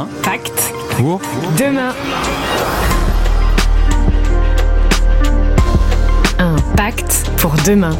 [0.00, 1.20] Un Pacte pour
[1.58, 1.92] demain.
[6.38, 7.94] Un pacte pour demain.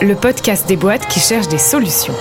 [0.00, 2.14] Le podcast des boîtes qui cherchent des solutions.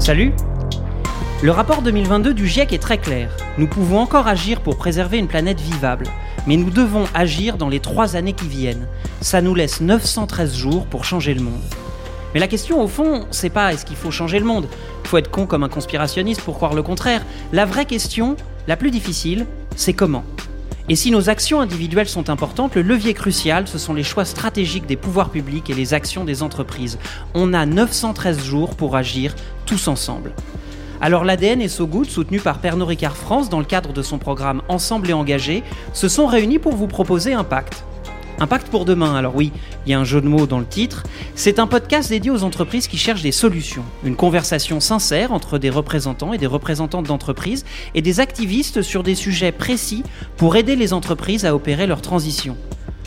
[0.00, 0.32] Salut
[1.44, 3.30] Le rapport 2022 du GIEC est très clair.
[3.58, 6.06] Nous pouvons encore agir pour préserver une planète vivable,
[6.46, 8.86] mais nous devons agir dans les trois années qui viennent.
[9.20, 11.62] Ça nous laisse 913 jours pour changer le monde.
[12.34, 14.66] Mais la question au fond, c'est pas est-ce qu'il faut changer le monde
[15.06, 17.24] faut être con comme un conspirationniste pour croire le contraire.
[17.52, 18.36] La vraie question,
[18.66, 19.46] la plus difficile,
[19.76, 20.24] c'est comment
[20.88, 24.86] et si nos actions individuelles sont importantes, le levier crucial, ce sont les choix stratégiques
[24.86, 26.96] des pouvoirs publics et les actions des entreprises.
[27.34, 30.32] On a 913 jours pour agir tous ensemble.
[31.00, 34.18] Alors l'ADN et So Good, soutenu par Pernod Ricard France dans le cadre de son
[34.18, 37.84] programme Ensemble et engagé, se sont réunis pour vous proposer un pacte.
[38.38, 39.50] Un pacte pour demain, alors oui,
[39.86, 41.04] il y a un jeu de mots dans le titre.
[41.34, 43.84] C'est un podcast dédié aux entreprises qui cherchent des solutions.
[44.04, 49.14] Une conversation sincère entre des représentants et des représentantes d'entreprises et des activistes sur des
[49.14, 50.02] sujets précis
[50.36, 52.56] pour aider les entreprises à opérer leur transition.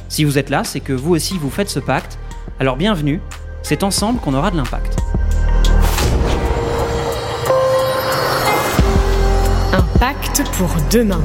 [0.09, 2.17] Si vous êtes là, c'est que vous aussi vous faites ce pacte.
[2.59, 3.21] Alors bienvenue,
[3.61, 4.97] c'est ensemble qu'on aura de l'impact.
[9.99, 11.21] Pacte pour demain.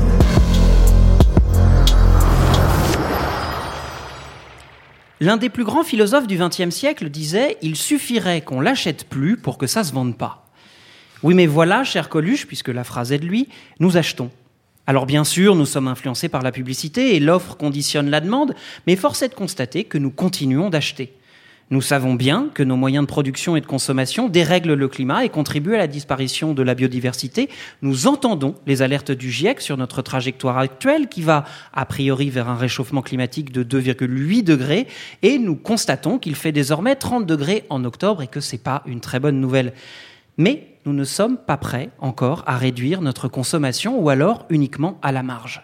[5.20, 9.58] L'un des plus grands philosophes du XXe siècle disait Il suffirait qu'on l'achète plus pour
[9.58, 10.48] que ça se vende pas.
[11.22, 14.30] Oui, mais voilà, cher Coluche, puisque la phrase est de lui, nous achetons.
[14.88, 18.56] Alors bien sûr, nous sommes influencés par la publicité et l'offre conditionne la demande,
[18.88, 21.14] mais force est de constater que nous continuons d'acheter.
[21.70, 25.30] Nous savons bien que nos moyens de production et de consommation dérèglent le climat et
[25.30, 27.48] contribuent à la disparition de la biodiversité.
[27.80, 32.50] Nous entendons les alertes du GIEC sur notre trajectoire actuelle qui va a priori vers
[32.50, 34.86] un réchauffement climatique de 2,8 degrés
[35.22, 39.00] et nous constatons qu'il fait désormais 30 degrés en octobre et que c'est pas une
[39.00, 39.72] très bonne nouvelle.
[40.36, 45.12] Mais nous ne sommes pas prêts encore à réduire notre consommation ou alors uniquement à
[45.12, 45.62] la marge.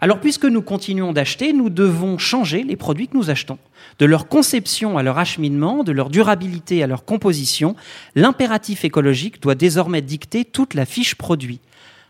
[0.00, 3.58] Alors puisque nous continuons d'acheter, nous devons changer les produits que nous achetons.
[3.98, 7.76] De leur conception à leur acheminement, de leur durabilité à leur composition,
[8.14, 11.60] l'impératif écologique doit désormais dicter toute la fiche produit.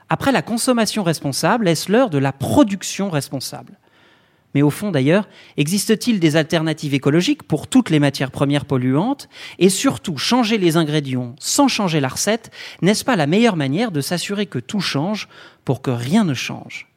[0.09, 3.79] Après la consommation responsable, est-ce l'heure de la production responsable?
[4.55, 9.29] Mais au fond d'ailleurs, existe-t-il des alternatives écologiques pour toutes les matières premières polluantes?
[9.59, 14.01] Et surtout, changer les ingrédients sans changer la recette, n'est-ce pas la meilleure manière de
[14.01, 15.29] s'assurer que tout change
[15.65, 16.89] pour que rien ne change?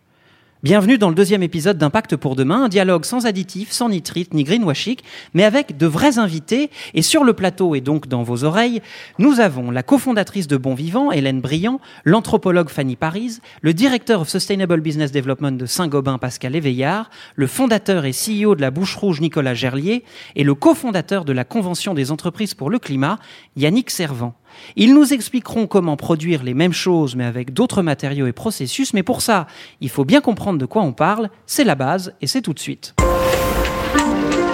[0.62, 4.44] Bienvenue dans le deuxième épisode d'Impact pour demain, un dialogue sans additifs, sans nitrite ni
[4.44, 4.98] greenwashing,
[5.34, 6.70] mais avec de vrais invités.
[6.94, 8.82] Et sur le plateau et donc dans vos oreilles,
[9.20, 14.28] nous avons la cofondatrice de Bon Vivant, Hélène Briand, l'anthropologue Fanny Paris, le directeur of
[14.28, 19.22] Sustainable Business Development de Saint-Gobain, Pascal Éveillard, le fondateur et CEO de la Bouche Rouge,
[19.22, 20.04] Nicolas Gerlier,
[20.36, 23.18] et le cofondateur de la Convention des entreprises pour le climat,
[23.56, 24.36] Yannick Servant.
[24.76, 29.04] Ils nous expliqueront comment produire les mêmes choses mais avec d'autres matériaux et processus, mais
[29.04, 29.48] pour ça,
[29.82, 32.60] il faut bien comprendre de quoi on parle, c'est la base et c'est tout de
[32.60, 32.96] suite.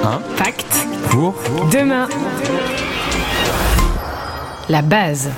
[0.03, 1.33] un Pacte pour
[1.71, 2.07] demain.
[4.69, 5.31] La base.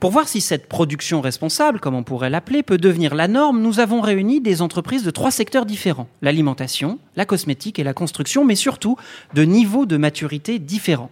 [0.00, 3.80] Pour voir si cette production responsable, comme on pourrait l'appeler, peut devenir la norme, nous
[3.80, 6.08] avons réuni des entreprises de trois secteurs différents.
[6.20, 8.96] L'alimentation, la cosmétique et la construction, mais surtout
[9.34, 11.10] de niveaux de maturité différents.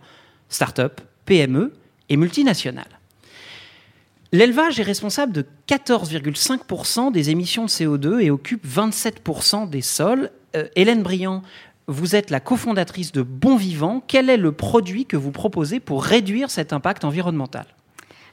[0.48, 1.72] Start-up, PME
[2.08, 3.00] et multinationales.
[4.32, 10.30] L'élevage est responsable de 14,5% des émissions de CO2 et occupe 27% des sols.
[10.56, 11.42] Euh, Hélène Briand,
[11.86, 14.02] vous êtes la cofondatrice de Bon Vivant.
[14.06, 17.66] Quel est le produit que vous proposez pour réduire cet impact environnemental?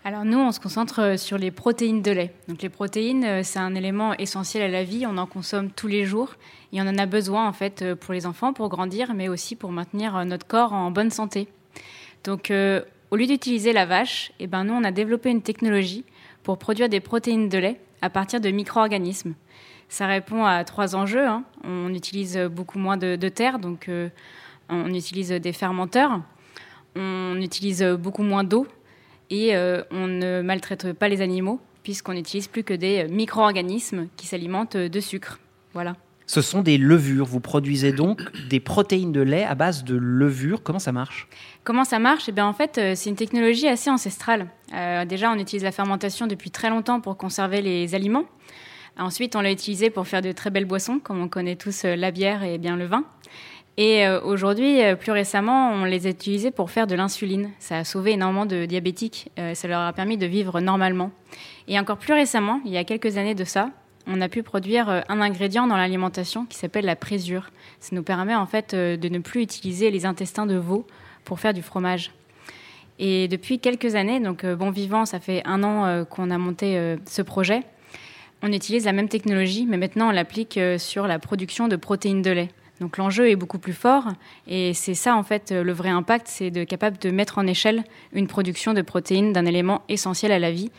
[0.04, 2.34] Alors nous, on se concentre sur les protéines de lait.
[2.48, 5.06] Donc les protéines, euh, c'est un élément essentiel à la vie.
[5.06, 6.34] On en consomme tous les jours
[6.74, 9.56] et on en a besoin en fait euh, pour les enfants, pour grandir, mais aussi
[9.56, 11.48] pour maintenir euh, notre corps en bonne santé.
[12.24, 12.82] Donc euh,
[13.12, 16.06] au lieu d'utiliser la vache, eh ben nous, on a développé une technologie
[16.44, 19.36] pour produire des protéines de lait à partir de micro-organismes.
[19.90, 21.28] Ça répond à trois enjeux.
[21.28, 21.44] hein.
[21.66, 24.10] On utilise beaucoup moins de, terre, donc euh,
[24.70, 26.22] on utilise des fermenteurs.
[26.96, 28.66] On utilise beaucoup moins d'eau
[29.30, 34.28] et euh, on ne maltraite pas les animaux puisqu'on n'utilise plus que des micro-organismes qui
[34.28, 35.40] s'alimentent de sucre.
[35.74, 35.96] Voilà.
[36.34, 37.26] Ce sont des levures.
[37.26, 40.64] Vous produisez donc des protéines de lait à base de levures.
[40.64, 41.28] Comment ça marche?
[41.66, 42.30] Comment ça marche?
[42.30, 44.48] Eh bien, en fait, euh, c'est une technologie assez ancestrale.
[44.74, 48.24] Euh, déjà, on utilise la fermentation depuis très longtemps pour conserver les aliments.
[48.98, 51.98] Ensuite, on l'a utilisé pour faire de très belles boissons, comme on connaît tous euh,
[51.98, 53.04] la bière et bien le vin.
[53.76, 57.50] Et aujourd'hui, plus récemment, on les a utilisés pour faire de l'insuline.
[57.58, 59.32] Ça a sauvé énormément de diabétiques.
[59.54, 61.10] Ça leur a permis de vivre normalement.
[61.70, 63.72] Et encore plus récemment, il y a quelques années de ça,
[64.08, 67.50] on a pu produire euh, un ingrédient dans l'alimentation qui s'appelle la présure.
[67.80, 70.86] Ça nous permet en fait euh, de ne plus utiliser les intestins de veau
[71.26, 72.12] pour faire du fromage.
[73.00, 77.24] Et depuis quelques années, donc Bon Vivant, ça fait un an qu'on a monté ce
[77.24, 77.64] projet,
[78.44, 82.30] on utilise la même technologie, mais maintenant on l'applique sur la production de protéines de
[82.30, 82.50] lait.
[82.80, 84.10] Donc l'enjeu est beaucoup plus fort
[84.48, 87.84] et c'est ça en fait le vrai impact, c'est de capable de mettre en échelle
[88.14, 90.70] une production de protéines d'un élément essentiel à la vie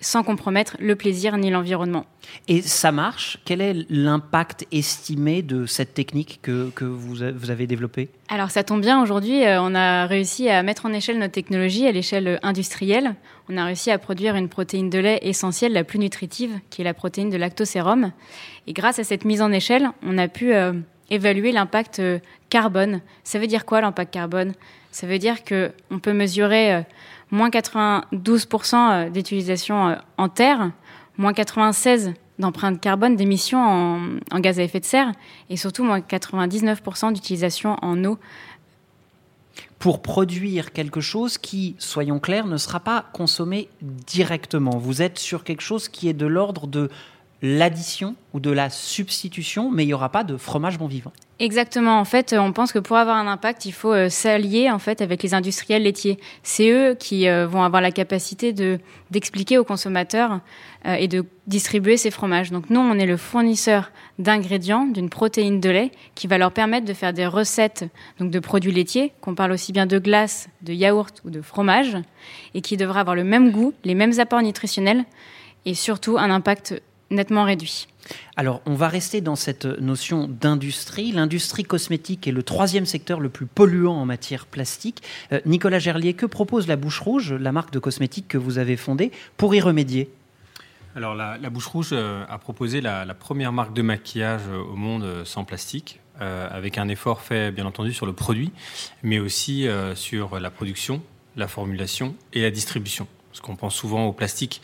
[0.00, 2.06] sans compromettre le plaisir ni l'environnement.
[2.46, 3.38] Et ça marche?
[3.44, 8.08] Quel est l'impact estimé de cette technique que, que vous, avez développée?
[8.28, 11.86] Alors ça tombe bien, aujourd'hui euh, on a réussi à mettre en échelle notre technologie
[11.86, 13.14] à l'échelle industrielle.
[13.48, 16.84] On a réussi à produire une protéine de lait essentielle, la plus nutritive, qui est
[16.84, 18.12] la protéine de lactosérum.
[18.66, 20.74] Et grâce à cette mise en échelle, on a pu euh,
[21.10, 22.18] évaluer l'impact euh,
[22.50, 23.00] carbone.
[23.24, 24.52] Ça veut dire quoi l'impact carbone?
[24.90, 26.82] Ça veut dire qu'on peut mesurer
[27.30, 30.70] moins 92% euh, d'utilisation euh, en terre,
[31.16, 33.58] moins 96% d'empreinte carbone, d'émissions
[34.30, 35.12] en, gaz à effet de serre,
[35.50, 38.16] et surtout moins 99% d'utilisation en eau.
[39.80, 44.78] Pour produire quelque chose qui, soyons clairs, ne sera pas consommé directement.
[44.78, 46.90] Vous êtes sur quelque chose qui est de l'ordre de
[47.42, 51.12] l'addition ou de la substitution, mais il n'y aura pas de fromage bon vivant.
[51.40, 52.00] Exactement.
[52.00, 55.00] En fait, on pense que pour avoir un impact, il faut euh, s'allier en fait
[55.00, 56.18] avec les industriels laitiers.
[56.42, 58.80] C'est eux qui euh, vont avoir la capacité de
[59.12, 60.40] d'expliquer aux consommateurs
[60.84, 62.50] euh, et de distribuer ces fromages.
[62.50, 66.86] Donc nous, on est le fournisseur d'ingrédients, d'une protéine de lait qui va leur permettre
[66.86, 67.84] de faire des recettes
[68.18, 71.96] donc de produits laitiers, qu'on parle aussi bien de glace, de yaourt ou de fromage,
[72.54, 75.04] et qui devra avoir le même goût, les mêmes apports nutritionnels
[75.64, 77.88] et surtout un impact nettement réduit.
[78.36, 81.12] Alors, on va rester dans cette notion d'industrie.
[81.12, 85.02] L'industrie cosmétique est le troisième secteur le plus polluant en matière plastique.
[85.32, 88.76] Euh, Nicolas Gerlier, que propose la Bouche Rouge, la marque de cosmétiques que vous avez
[88.76, 90.10] fondée, pour y remédier?
[90.96, 95.24] Alors la, Bouche Rouge euh, a proposé la, première marque de maquillage euh, au monde
[95.24, 98.50] sans plastique, avec un effort fait bien entendu sur le produit,
[99.04, 101.00] mais aussi sur la production,
[101.36, 103.06] la formulation et la distribution.
[103.30, 104.60] Parce qu'on pense souvent au plastique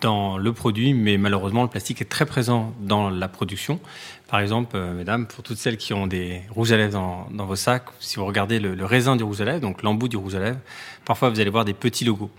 [0.00, 3.80] dans le produit, mais malheureusement, le plastique est très présent dans la production.
[4.28, 7.56] Par exemple, euh, mesdames, pour toutes celles qui ont des rouges à lèvres dans, vos
[7.56, 10.40] sacs, si vous regardez le, raisin du rouge à lèvres, donc l'embout du rouge à
[10.40, 10.60] lèvres,
[11.04, 12.30] parfois vous allez voir des petits logos.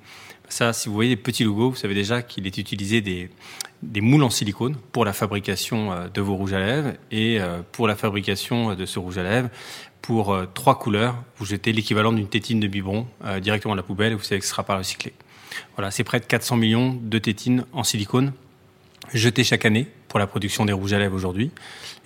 [0.47, 3.29] Ça, si vous voyez des petits logos, vous savez déjà qu'il est utilisé des,
[3.83, 7.59] des moules en silicone pour la fabrication euh, de vos rouges à lèvres et euh,
[7.71, 9.50] pour la fabrication de ce rouge à lèvres.
[10.01, 13.05] Pour trois couleurs, vous jetez l'équivalent d'une tétine de biberon
[13.41, 15.13] directement à la poubelle et vous savez que ce ne sera pas recyclé.
[15.75, 18.33] Voilà, c'est près de 400 millions de tétines en silicone
[19.13, 21.51] jetées chaque année pour la production des rouges à lèvres aujourd'hui.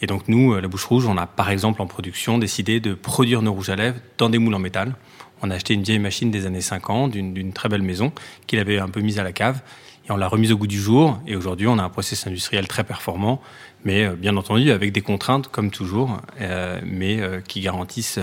[0.01, 2.93] Et donc nous, euh, la Bouche Rouge, on a par exemple en production décidé de
[2.93, 4.93] produire nos rouges à lèvres dans des moules en métal.
[5.41, 8.13] On a acheté une vieille machine des années 50 d'une très belle maison
[8.47, 9.61] qu'il avait un peu mise à la cave
[10.07, 11.19] et on l'a remise au goût du jour.
[11.27, 13.41] Et aujourd'hui, on a un process industriel très performant,
[13.83, 18.19] mais euh, bien entendu avec des contraintes comme toujours, euh, mais qui garantissent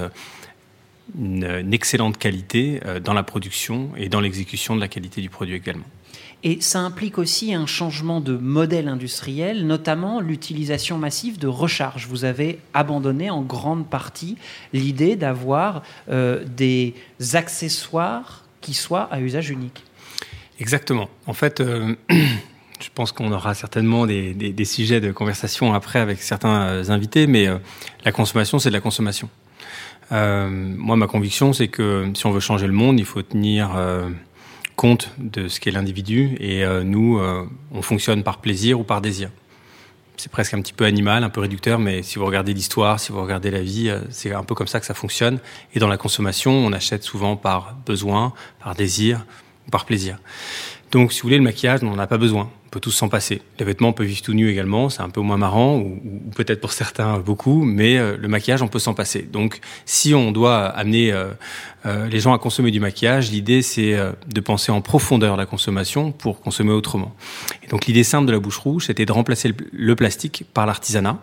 [1.18, 5.54] une, excellente qualité euh, dans la production et dans l'exécution de la qualité du produit
[5.54, 5.84] également.
[6.42, 12.06] Et ça implique aussi un changement de modèle industriel, notamment l'utilisation massive de recharge.
[12.06, 14.36] Vous avez abandonné en grande partie
[14.72, 16.94] l'idée d'avoir euh, des
[17.34, 19.84] accessoires qui soient à usage unique.
[20.58, 21.10] Exactement.
[21.26, 26.22] En fait, euh, je pense qu'on aura certainement des, des, sujets de conversation après avec
[26.22, 27.48] certains invités, mais
[28.06, 29.28] la consommation, c'est de la consommation.
[30.12, 33.76] Euh, moi, ma conviction, c'est que si on veut changer le monde, il faut tenir
[33.76, 34.08] euh,
[34.76, 36.36] compte de ce qu'est l'individu.
[36.40, 37.20] Et euh, nous,
[37.72, 39.30] on fonctionne par plaisir ou par désir.
[40.16, 43.10] C'est presque un petit peu animal, un peu réducteur, mais si vous regardez l'histoire, si
[43.10, 45.38] vous regardez la vie, c'est un peu comme ça que ça fonctionne.
[45.74, 49.24] Et dans la consommation, on achète souvent par besoin, par désir
[49.66, 50.18] ou par plaisir.
[50.90, 52.50] Donc, si vous voulez, le maquillage, on n'en a pas besoin.
[52.66, 53.42] On peut tous s'en passer.
[53.58, 56.00] Les vêtements peuvent vivre tout nus également, c'est un peu moins marrant, ou,
[56.34, 59.22] peut-être pour certains beaucoup, mais euh, le maquillage, on peut s'en passer.
[59.22, 61.30] Donc, si on doit amener euh,
[61.86, 66.10] euh, les gens à consommer du maquillage, l'idée, c'est de penser en profondeur la consommation
[66.10, 67.14] pour consommer autrement.
[67.62, 71.18] Et donc, l'idée simple de la bouche rouge, c'était de remplacer le plastique par l'artisanat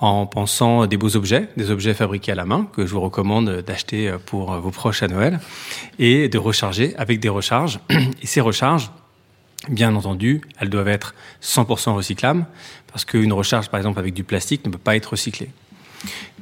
[0.00, 3.62] en pensant des beaux objets, des objets fabriqués à la main que je vous recommande
[3.62, 5.40] d'acheter pour vos proches à Noël
[5.98, 7.80] et de recharger avec des recharges.
[8.22, 8.90] Et ces recharges,
[9.68, 12.46] bien entendu, elles doivent être 100% recyclables
[12.90, 15.50] parce qu'une recharge, par exemple, avec du plastique ne peut pas être recyclée.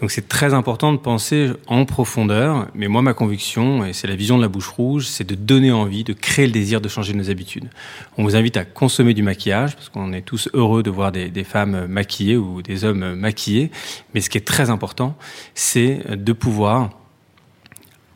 [0.00, 4.14] Donc c'est très important de penser en profondeur, mais moi ma conviction, et c'est la
[4.14, 7.14] vision de la bouche rouge, c'est de donner envie, de créer le désir de changer
[7.14, 7.68] nos habitudes.
[8.16, 11.44] On vous invite à consommer du maquillage, parce qu'on est tous heureux de voir des,
[11.44, 13.70] femmes maquillées ou des hommes maquillés,
[14.14, 15.16] mais ce qui est très important,
[15.54, 16.90] c'est de pouvoir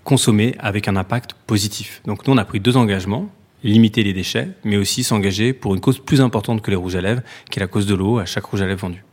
[0.04, 2.02] consommer avec un impact positif.
[2.06, 3.28] Donc nous on a pris deux engagements
[3.64, 7.00] limiter les déchets, mais aussi s'engager pour une cause plus importante que les rouges à
[7.00, 9.04] lèvres, qui est la cause de l'eau à chaque rouge à lèvres vendu.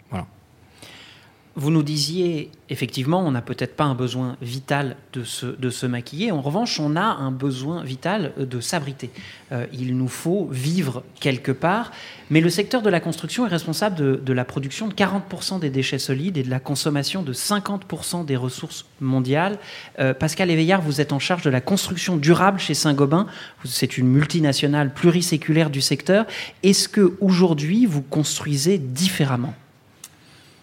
[1.60, 6.32] Vous nous disiez, effectivement, on n'a peut-être pas un besoin vital de se, maquiller.
[6.32, 9.10] En revanche, on a un besoin vital de s'abriter.
[9.52, 11.92] Euh, il nous faut vivre quelque part.
[12.30, 15.70] Mais le secteur de la construction est responsable de, de la production de 40% des
[15.70, 19.60] déchets solides et de la consommation de 50% des ressources mondiales.
[20.00, 23.28] Euh, Pascal Éveillard, vous êtes en charge de la construction durable chez Saint-Gobain.
[23.66, 26.26] C'est une multinationale pluriséculaire du secteur.
[26.64, 29.54] Est-ce que aujourd'hui vous construisez différemment?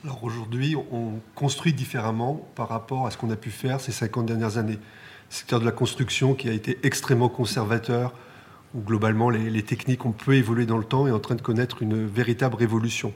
[0.07, 4.25] Alors aujourd'hui, on construit différemment par rapport à ce qu'on a pu faire ces 50
[4.25, 4.79] dernières années.
[4.79, 8.15] Le secteur de la construction qui a été extrêmement conservateur,
[8.77, 11.83] où globalement les, techniques ont peu évolué dans le temps, est en train de connaître
[11.83, 13.13] une véritable révolution.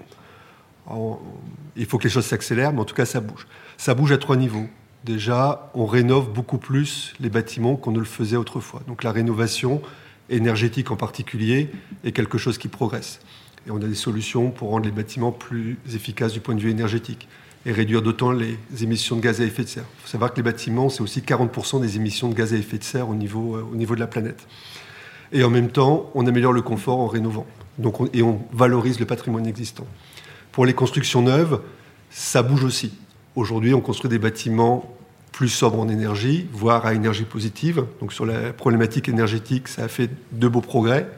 [1.76, 3.46] Il faut que les choses s'accélèrent, mais en tout cas ça bouge.
[3.76, 4.66] Ça bouge à trois niveaux.
[5.04, 8.82] Déjà, on rénove beaucoup plus les bâtiments qu'on ne le faisait autrefois.
[8.88, 9.80] Donc la rénovation
[10.28, 11.70] énergétique en particulier
[12.02, 13.20] est quelque chose qui progresse.
[13.66, 16.70] Et on a des solutions pour rendre les bâtiments plus efficaces du point de vue
[16.70, 17.28] énergétique
[17.66, 19.84] et réduire d'autant les émissions de gaz à effet de serre.
[19.98, 22.78] Il faut savoir que les bâtiments, c'est aussi 40% des émissions de gaz à effet
[22.78, 24.46] de serre au niveau, euh, au niveau de la planète.
[25.32, 27.46] Et en même temps, on améliore le confort en rénovant.
[27.78, 29.86] Donc on, et on valorise le patrimoine existant.
[30.52, 31.60] Pour les constructions neuves,
[32.10, 32.92] ça bouge aussi.
[33.36, 34.96] Aujourd'hui, on construit des bâtiments
[35.32, 37.84] plus sobres en énergie, voire à énergie positive.
[38.00, 41.08] Donc sur la problématique énergétique, ça a fait de beaux progrès.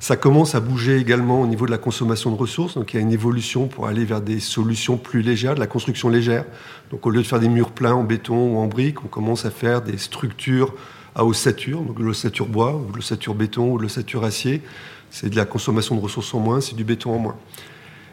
[0.00, 2.74] Ça commence à bouger également au niveau de la consommation de ressources.
[2.74, 5.66] Donc il y a une évolution pour aller vers des solutions plus légères, de la
[5.66, 6.46] construction légère.
[6.90, 9.44] Donc au lieu de faire des murs pleins en béton ou en briques, on commence
[9.44, 10.72] à faire des structures
[11.14, 14.62] à ossature, donc de l'ossature bois, ou de l'ossature béton, ou de l'ossature acier.
[15.10, 17.36] C'est de la consommation de ressources en moins, c'est du béton en moins.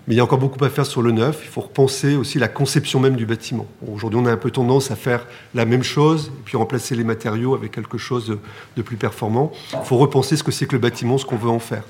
[0.08, 1.42] Mais il y a encore beaucoup à faire sur le neuf.
[1.44, 3.68] Il faut repenser aussi la conception même du bâtiment.
[3.92, 7.04] Aujourd'hui, on a un peu tendance à faire la même chose, et puis remplacer les
[7.04, 8.40] matériaux avec quelque chose
[8.76, 9.52] de, plus performant.
[9.74, 11.84] Il faut repenser ce que c'est que le bâtiment, ce qu'on veut en faire.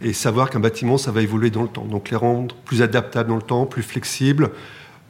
[0.00, 1.84] Et savoir qu'un bâtiment, ça va évoluer dans le temps.
[1.84, 4.50] Donc les rendre plus adaptables dans le temps, plus flexibles,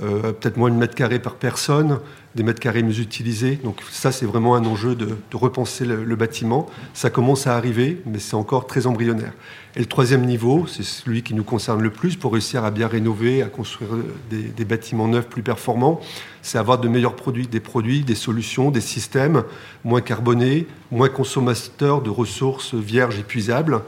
[0.03, 1.99] euh, peut-être moins de mètres carrés par personne,
[2.37, 3.59] des mètres carrés mieux utilisés.
[3.65, 6.67] Donc ça, c'est vraiment un enjeu de, repenser le, bâtiment.
[6.95, 9.33] Ça commence à arriver, mais c'est encore très embryonnaire.
[9.75, 12.89] Et le troisième niveau, c'est celui qui nous concerne le plus pour réussir à bien
[12.89, 13.91] rénover, à construire
[14.31, 16.01] des, des bâtiments neufs plus performants,
[16.47, 19.43] c'est avoir de meilleurs produits, des produits, des solutions, des systèmes
[19.85, 23.81] moins carbonés, moins consommateurs de ressources vierges épuisables.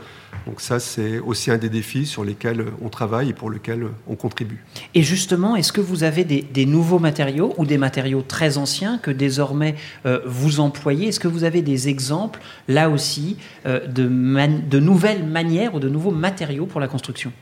[0.47, 4.15] Donc ça, c'est aussi un des défis sur lesquels on travaille et pour lesquels on
[4.15, 4.65] contribue.
[4.95, 8.99] Et justement, est-ce que vous avez des, des, nouveaux matériaux ou des matériaux très anciens
[8.99, 9.75] que désormais
[10.07, 15.75] euh, vous employez Est-ce que vous avez des exemples, là aussi, euh, de, nouvelles manières
[15.75, 17.33] ou de nouveaux matériaux pour la construction?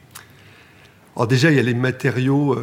[1.15, 2.59] Alors déjà, il y a les matériaux.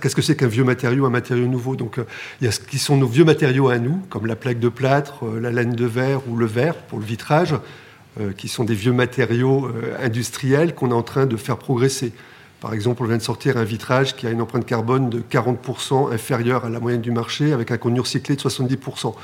[0.00, 1.76] Qu'est-ce que c'est qu'un vieux matériau, un matériau nouveau?
[1.76, 2.00] Donc,
[2.40, 4.68] il y a ce qui sont nos vieux matériaux à nous, comme la plaque de
[4.68, 7.54] plâtre, la laine de verre ou le verre pour le vitrage
[8.20, 12.12] euh, qui sont des vieux matériaux euh, industriels qu'on est en train de faire progresser.
[12.60, 16.12] Par exemple, on vient de sortir un vitrage qui a une empreinte carbone de 40%
[16.12, 19.14] inférieure à la moyenne du marché, avec un contenu recyclé de 70%.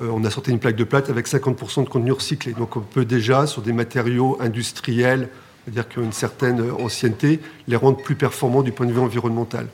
[0.00, 2.52] Euh, on a sorti une plaque de plate avec 50% de contenu recyclé.
[2.52, 5.28] Donc on peut déjà, sur des matériaux industriels,
[5.64, 9.66] c'est-à-dire qui ont une certaine ancienneté, les rendre plus performants du point de vue environnemental.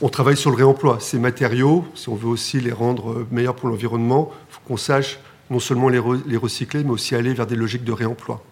[0.00, 0.98] On travaille sur le réemploi.
[1.00, 5.18] Ces matériaux, si on veut aussi les rendre meilleurs pour l'environnement, il faut qu'on sache
[5.50, 8.42] non seulement les, recycler, mais aussi aller vers des logiques de réemploi.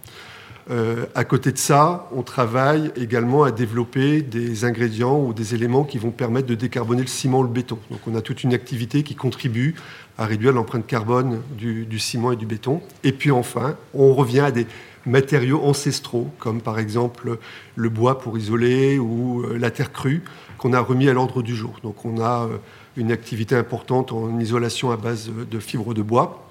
[0.71, 5.85] Euh, à côté de ça, on travaille également à développer des ingrédients ou des éléments
[5.85, 7.79] qui vont permettre de décarboner le ciment ou le béton.
[7.91, 9.75] Donc on a toute une activité qui contribue
[10.19, 12.83] à réduire l'empreinte carbone du, ciment et du béton.
[13.03, 14.67] Et puis enfin, on revient à des
[15.07, 17.39] matériaux ancestraux, comme par exemple
[17.75, 20.23] le bois pour isoler ou euh, la terre crue,
[20.59, 21.79] qu'on a remis à l'ordre du jour.
[21.83, 22.59] Donc on a euh,
[22.99, 26.47] une activité importante en isolation à base de fibres de bois.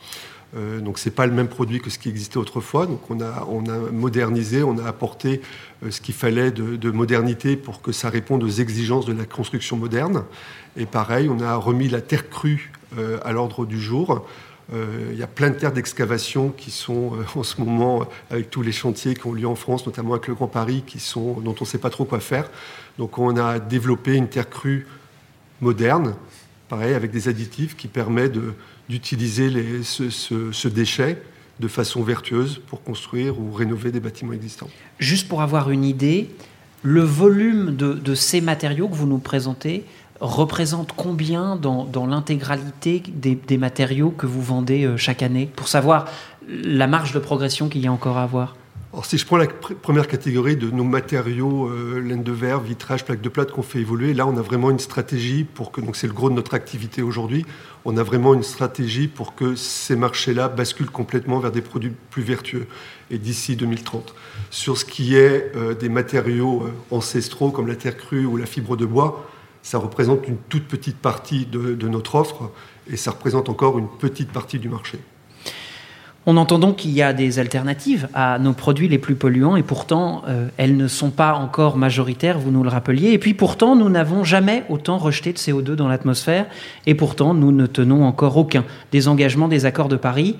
[0.55, 2.85] Euh, donc c'est pas le même produit que ce qui existait autrefois.
[2.85, 5.41] Donc on a, on a modernisé, on a apporté
[5.83, 9.25] euh, ce qu'il fallait de, de, modernité pour que ça réponde aux exigences de la
[9.25, 10.23] construction moderne.
[10.77, 14.25] Et pareil, on a remis la terre crue euh, à l'ordre du jour.
[14.73, 18.61] Euh, il y a plein de terres d'excavation qui sont en ce moment avec tous
[18.61, 21.55] les chantiers qui ont lieu en France, notamment avec le Grand Paris, qui sont dont
[21.59, 22.49] on ne sait pas trop quoi faire.
[22.97, 24.87] Donc on a développé une terre crue
[25.61, 26.15] moderne,
[26.69, 28.53] pareil avec des additifs qui permettent de
[28.89, 29.51] d'utiliser
[29.83, 31.21] ce, déchet
[31.59, 34.69] de façon vertueuse pour construire ou rénover des bâtiments existants.
[34.99, 36.29] Juste pour avoir une idée,
[36.83, 39.83] le volume de, ces matériaux que vous nous présentez
[40.19, 46.05] représente combien dans, l'intégralité des, des, matériaux que vous vendez chaque année Pour savoir
[46.47, 48.55] la marge de progression qu'il y a encore à avoir?
[48.97, 52.59] Alors, si je prends la pr- première catégorie de nos matériaux, euh, laine de verre,
[52.59, 55.81] vitrage, plaque de plate qu'on fait évoluer, là, on a vraiment une stratégie pour que,
[55.81, 57.45] donc c'est le gros de notre activité aujourd'hui,
[57.85, 62.23] on a vraiment une stratégie pour que ces marchés-là basculent complètement vers des produits plus
[62.23, 62.65] vertueux,
[63.11, 64.15] et d'ici 2030.
[64.49, 68.47] Sur ce qui est euh, des matériaux euh, ancestraux comme la terre crue ou la
[68.47, 69.29] fibre de bois,
[69.61, 72.49] ça représente une toute petite partie de notre offre,
[72.89, 74.97] et ça représente encore une petite partie du marché.
[76.29, 79.63] On entend donc qu'il y a des alternatives à nos produits les plus polluants et
[79.63, 83.11] pourtant euh, elles ne sont pas encore majoritaires, vous nous le rappeliez.
[83.11, 86.45] Et puis pourtant nous n'avons jamais autant rejeté de CO2 dans l'atmosphère
[86.85, 90.35] et pourtant nous ne tenons encore aucun des engagements des accords de Paris.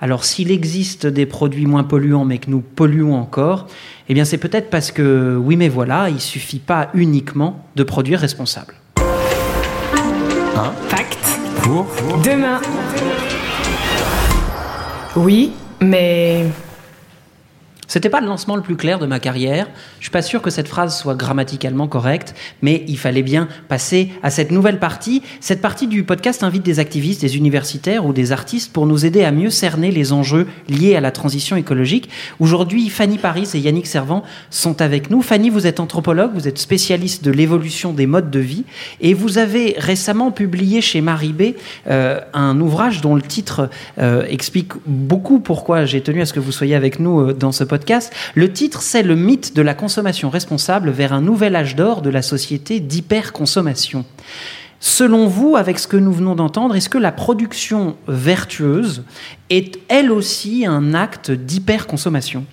[0.00, 3.68] Alors s'il existe des produits moins polluants mais que nous polluons encore,
[4.08, 8.18] eh bien c'est peut-être parce que oui mais voilà, il suffit pas uniquement de produire
[8.18, 8.74] responsable.
[10.90, 11.86] Pacte Pour?
[12.24, 12.60] Demain.
[15.16, 16.46] Oui, mais
[17.90, 19.66] C'était pas le lancement le plus clair de ma carrière.
[19.98, 24.10] Je suis pas sûr que cette phrase soit grammaticalement correcte, mais il fallait bien passer
[24.22, 25.24] à cette nouvelle partie.
[25.40, 29.24] Cette partie du podcast invite des activistes, des universitaires ou des artistes pour nous aider
[29.24, 32.08] à mieux cerner les enjeux liés à la transition écologique.
[32.38, 35.20] Aujourd'hui, Fanny Paris et Yannick Servant sont avec nous.
[35.20, 38.66] Fanny, vous êtes anthropologue, vous êtes spécialiste de l'évolution des modes de vie
[39.00, 41.56] et vous avez récemment publié chez Maribé
[41.88, 43.68] euh, un ouvrage dont le titre
[43.98, 47.50] euh, explique beaucoup pourquoi j'ai tenu à ce que vous soyez avec nous euh, dans
[47.50, 47.79] ce podcast.
[48.34, 52.10] Le titre, c'est Le mythe de la consommation responsable vers un nouvel âge d'or de
[52.10, 54.04] la société d'hyperconsommation.
[54.82, 59.04] Selon vous, avec ce que nous venons d'entendre, est-ce que la production vertueuse
[59.50, 62.46] est elle aussi un acte d'hyperconsommation?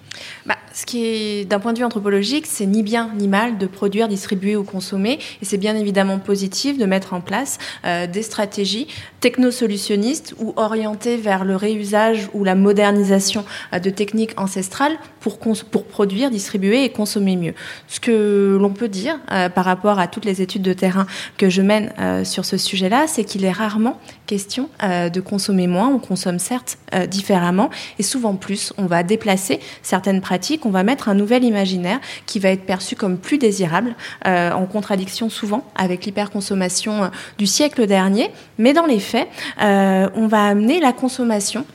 [0.47, 3.65] Bah, ce qui est, d'un point de vue anthropologique, c'est ni bien ni mal de
[3.65, 5.19] produire, distribuer ou consommer.
[5.41, 8.87] Et c'est bien évidemment positif de mettre en place euh, des stratégies
[9.19, 15.39] technosolutionnistes ou orientées vers le réusage ou la modernisation euh, de techniques ancestrales pour,
[15.83, 17.53] produire, distribuer et consommer mieux.
[17.89, 21.49] Ce que l'on peut dire euh, par rapport à toutes les études de terrain que
[21.49, 21.91] je mène
[22.23, 25.89] sur ce sujet-là, c'est qu'il est rarement question de consommer moins.
[25.89, 26.77] On consomme certes
[27.09, 28.73] différemment et souvent plus.
[28.77, 32.95] On va déplacer certaines pratiques, on va mettre un nouvel imaginaire qui va être perçu
[32.95, 38.31] comme plus désirable, euh, en contradiction souvent avec l'hyperconsommation euh, du siècle dernier.
[38.57, 39.27] Mais dans les faits,
[39.61, 41.65] euh, on va amener la consommation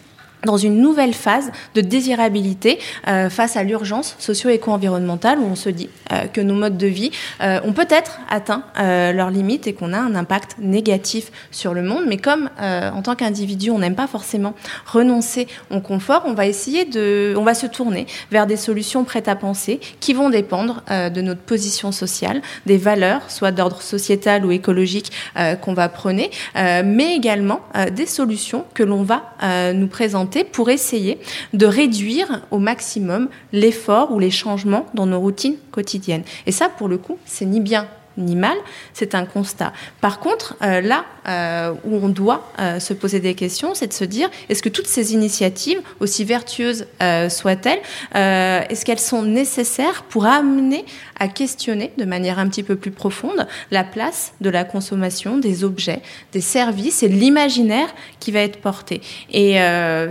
[0.44, 2.78] dans une nouvelle phase de désirabilité
[3.08, 7.10] euh, face à l'urgence socio-éco-environnementale où on se dit euh, que nos modes de vie
[7.40, 11.82] euh, ont peut-être atteint euh, leurs limites et qu'on a un impact négatif sur le
[11.82, 12.04] monde.
[12.08, 14.54] Mais comme euh, en tant qu'individu, on n'aime pas forcément
[14.86, 19.28] renoncer au confort, on va essayer de, on va se tourner vers des solutions prêtes
[19.28, 24.44] à penser qui vont dépendre euh, de notre position sociale, des valeurs, soit d'ordre sociétal
[24.44, 25.12] ou écologique
[25.60, 27.60] qu'on va prôner, mais également
[27.92, 29.34] des solutions que l'on va
[29.72, 31.18] nous présenter pour essayer
[31.52, 36.24] de réduire au maximum l'effort ou les changements dans nos routines quotidiennes.
[36.46, 37.86] Et ça, pour le coup, c'est ni bien
[38.16, 38.56] ni mal,
[38.92, 39.72] c'est un constat.
[40.00, 43.92] Par contre, euh, là euh, où on doit euh, se poser des questions, c'est de
[43.92, 46.86] se dire est-ce que toutes ces initiatives, aussi vertueuses
[47.28, 47.80] soient-elles,
[48.14, 50.84] est-ce qu'elles sont nécessaires pour amener
[51.18, 55.64] à questionner de manière un petit peu plus profonde la place de la consommation des
[55.64, 56.00] objets,
[56.32, 57.88] des services et de l'imaginaire
[58.20, 59.00] qui va être porté?
[59.30, 59.58] Et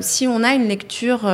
[0.02, 1.30] si on a une lecture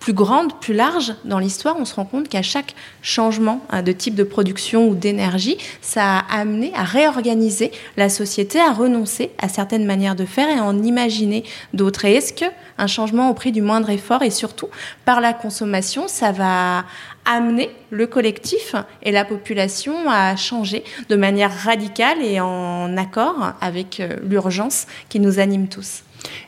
[0.00, 3.92] plus grande, plus large dans l'histoire, on se rend compte qu'à chaque changement hein, de
[3.92, 9.48] type de production ou d'énergie, ça a amené à réorganiser la société, à renoncer à
[9.48, 12.04] certaines manières de faire et à en imaginer d'autres.
[12.04, 12.46] Et est-ce que
[12.78, 14.68] un changement au prix du moindre effort et surtout
[15.04, 16.84] par la consommation, ça va
[17.24, 24.00] amener le collectif et la population à changer de manière radicale et en accord avec
[24.00, 26.02] euh, l'urgence qui nous anime tous?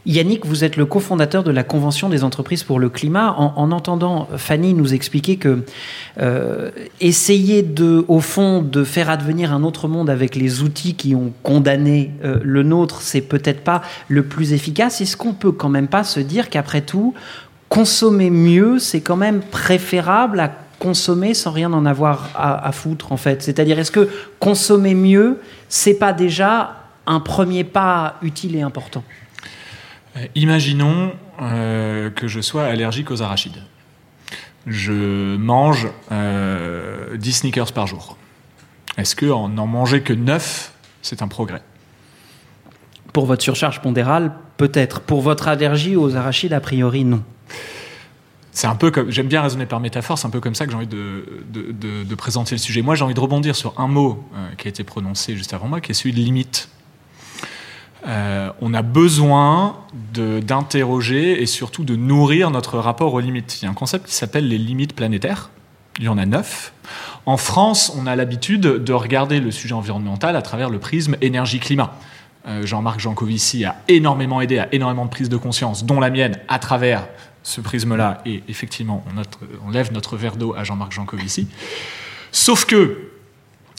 [0.07, 3.35] Yannick, vous êtes le cofondateur de la Convention des entreprises pour le climat.
[3.37, 5.65] En, en entendant Fanny nous expliquer que
[6.21, 11.15] euh, essayer de, au fond, de faire advenir un autre monde avec les outils qui
[11.15, 15.01] ont condamné euh, le nôtre, c'est peut-être pas le plus efficace.
[15.01, 17.15] Est-ce qu'on peut quand même pas se dire qu'après tout,
[17.69, 23.13] consommer mieux, c'est quand même préférable à consommer sans rien en avoir à, à foutre
[23.13, 23.43] en fait?
[23.43, 29.05] C'est-à-dire, est-ce que consommer mieux, c'est pas déjà un premier pas utile et important?
[30.35, 33.63] Imaginons euh, que je sois allergique aux arachides.
[34.67, 38.17] Je mange euh, 10 sneakers par jour.
[38.97, 41.63] Est-ce que en n'en manger que 9, c'est un progrès?
[43.13, 45.01] Pour votre surcharge pondérale, peut-être.
[45.01, 47.23] Pour votre allergie aux arachides, a priori, non.
[48.53, 50.73] C'est un peu comme, j'aime bien raisonner par métaphore, c'est un peu comme ça que
[50.73, 52.83] j'ai envie de, de- de- de présenter le sujet.
[52.83, 55.69] Moi, j'ai envie de rebondir sur un mot euh, qui a été prononcé juste avant
[55.69, 56.69] moi, qui est celui de limite.
[58.07, 59.77] Euh, on a besoin
[60.15, 63.61] d'interroger et surtout de nourrir notre rapport aux limites.
[63.61, 65.51] Il y a un concept qui s'appelle les limites planétaires.
[65.99, 66.73] Il y en a neuf.
[67.27, 71.95] En France, on a l'habitude de regarder le sujet environnemental à travers le prisme énergie-climat.
[72.47, 76.39] Euh, Jean-Marc Jancovici a énormément aidé à énormément de prises de conscience, dont la mienne,
[76.49, 77.07] à travers
[77.43, 78.23] ce prisme-là.
[78.25, 79.05] Et effectivement,
[79.65, 81.49] on, lève notre verre d'eau à Jean-Marc Jancovici.
[82.33, 83.10] Sauf que,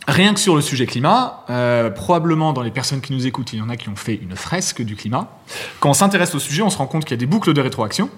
[0.08, 3.60] rien que sur le sujet climat, euh, probablement dans les personnes qui nous écoutent, il
[3.60, 5.40] y en a qui ont fait une fresque du climat.
[5.80, 7.62] Quand on s'intéresse au sujet, on se rend compte qu'il y a des boucles de
[7.62, 8.10] rétroaction.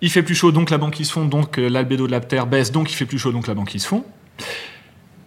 [0.00, 2.70] Il fait plus chaud, donc la banquise fond, donc euh, l'albédo de la Terre baisse,
[2.70, 4.04] donc il fait plus chaud, donc la banquise fond.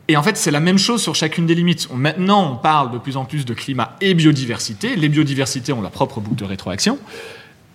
[0.08, 1.88] Et en fait, c'est la même chose sur chacune des limites.
[1.93, 4.95] maintenant, on parle de plus en plus de climat et biodiversité.
[4.95, 6.97] Les biodiversités ont leur propre boucle de rétroaction.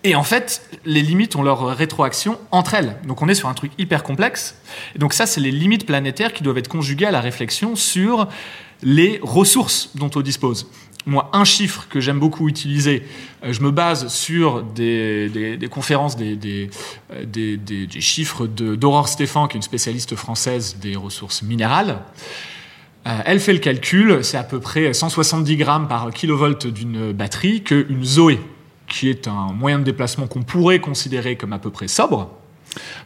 [0.06, 2.96] Et en fait, les limites ont leur rétroaction entre elles.
[3.08, 4.56] Donc on est sur un truc hyper complexe.
[4.94, 8.28] Et donc ça, c'est les limites planétaires qui doivent être conjuguées à la réflexion sur
[8.84, 10.70] les ressources dont on dispose.
[11.06, 13.02] Moi, un chiffre que j'aime beaucoup utiliser,
[13.42, 16.36] euh, je me base sur des, conférences, euh,
[17.24, 21.98] des, des chiffres d'Aurore Stéphan, qui est une spécialiste française des ressources minérales.
[23.08, 27.64] Euh, elle fait le calcul, c'est à peu près 170 grammes par kilovolt d'une batterie
[27.64, 28.38] qu'une Zoé,
[28.86, 32.30] qui est un moyen de déplacement qu'on pourrait considérer comme à peu près sobre,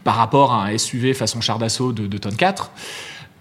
[0.05, 2.71] par rapport à un SUV façon char d'assaut de 2 tonnes 4,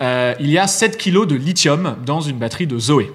[0.02, 3.12] euh, il y a 7 kg de lithium dans une batterie de Zoé.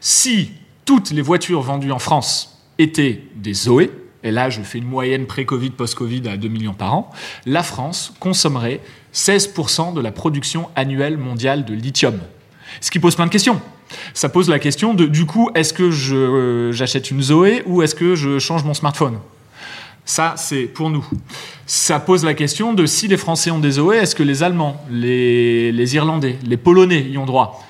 [0.00, 0.50] Si
[0.84, 3.90] toutes les voitures vendues en France étaient des Zoé,
[4.22, 7.10] et là je fais une moyenne pré-Covid, post-Covid à 2 millions par an,
[7.44, 8.80] la France consommerait
[9.14, 12.18] 16% de la production annuelle mondiale de lithium.
[12.80, 13.60] Ce qui pose plein de questions.
[14.14, 17.94] Ça pose la question de, du coup, est-ce que euh, j'achète une Zoé ou est-ce
[17.94, 19.18] que je change mon smartphone?
[20.04, 21.04] Ça, c'est pour nous.
[21.66, 24.80] Ça pose la question de si les Français ont des Zoé, est-ce que les Allemands,
[24.88, 27.62] les, Irlandais, les Polonais y ont droit?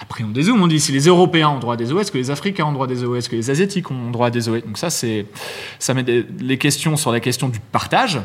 [0.00, 2.18] Après, on dézoome, on dit si les Européens ont droit à des Zoé, est-ce que
[2.18, 4.40] les Africains ont droit à des Zoé, est-ce que les Asiatiques ont droit à des
[4.40, 4.62] Zoé?
[4.62, 8.20] Donc ça, ça met les questions sur la question du partage.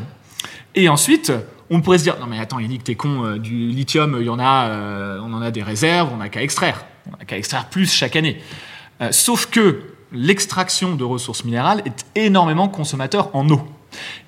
[0.75, 1.31] Et ensuite,
[1.69, 4.29] on pourrait se dire, non mais attends, que t'es con, euh, du lithium, il y
[4.29, 6.85] en a, euh, on en a des réserves, on n'a qu'à extraire.
[7.07, 8.41] On n'a qu'à extraire plus chaque année.
[9.01, 13.61] Euh, sauf que l'extraction de ressources minérales est énormément consommateur en eau.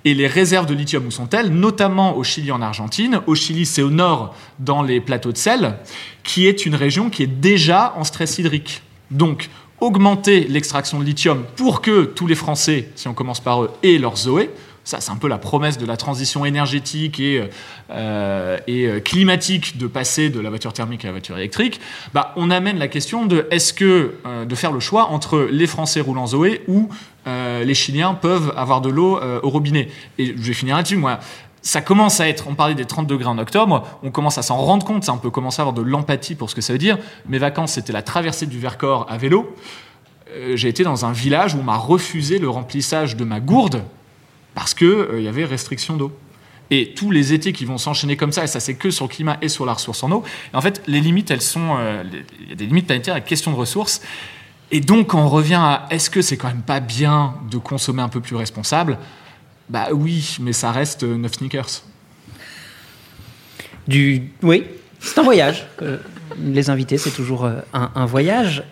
[0.05, 1.49] Et les réserves de lithium où sont-elles?
[1.49, 3.21] Notamment au Chili en Argentine.
[3.27, 5.77] Au Chili, c'est au nord, dans les plateaux de sel,
[6.23, 8.81] qui est une région qui est déjà en stress hydrique.
[9.11, 13.71] Donc, augmenter l'extraction de lithium pour que tous les Français, si on commence par eux,
[13.83, 14.49] aient leur Zoé,
[14.87, 17.43] ça, c'est un peu la promesse de la transition énergétique et,
[17.91, 21.81] euh, euh, climatique de passer de la voiture thermique à la voiture électrique.
[22.13, 25.67] Bah, on amène la question de est-ce que euh, de faire le choix entre les
[25.67, 26.89] Français roulant Zoé ou
[27.25, 29.89] les Chiliens peuvent avoir de l'eau au robinet.
[30.17, 31.19] Et je vais finir là-dessus, moi
[31.61, 34.55] ça commence à être, on parlait des 30 degrés en octobre, on commence à s'en
[34.55, 36.79] rendre compte, ça, on peut commencer à avoir de l'empathie pour ce que ça veut
[36.79, 36.97] dire.
[37.27, 39.53] Mes vacances, c'était la traversée du Vercors à vélo.
[40.53, 43.83] J'ai été dans un village où on m'a refusé le remplissage de ma gourde
[44.57, 46.11] parce qu'il euh, y avait restriction d'eau.
[46.71, 49.09] Et tous les étés qui vont s'enchaîner comme ça, et ça c'est que sur le
[49.09, 52.03] climat et sur la ressource en eau, en fait les limites elles sont, euh,
[52.41, 54.01] il y a des limites planétaires à question de ressources,
[54.71, 58.09] et donc on revient à est-ce que c'est quand même pas bien de consommer un
[58.09, 58.97] peu plus responsable?
[59.69, 61.83] Bah oui, mais ça reste 9 euh, sneakers.
[63.87, 64.31] Du...
[64.41, 64.63] Oui,
[64.99, 65.67] c'est un voyage.
[66.41, 68.63] les invités, c'est toujours un, voyage.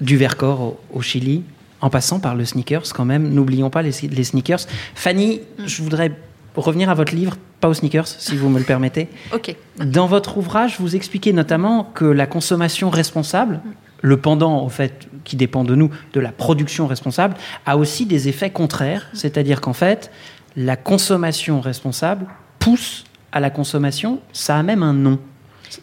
[0.00, 1.42] Du Vercors au Chili,
[1.80, 3.28] en passant par le sneakers quand même.
[3.32, 4.66] N'oublions pas les, sneakers.
[4.94, 5.66] Fanny, mm.
[5.66, 6.12] je voudrais
[6.56, 9.08] revenir à votre livre, pas aux sneakers, si vous me le permettez.
[9.32, 9.54] Ok.
[9.78, 13.60] Dans votre ouvrage, vous expliquez notamment que la consommation responsable,
[14.00, 17.34] le pendant, au fait, qui dépend de nous, de la production responsable,
[17.66, 19.08] a aussi des effets contraires.
[19.12, 20.10] C'est-à-dire qu'en fait,
[20.56, 22.26] la consommation responsable
[22.58, 24.20] pousse à la consommation.
[24.32, 25.18] Ça a même un nom.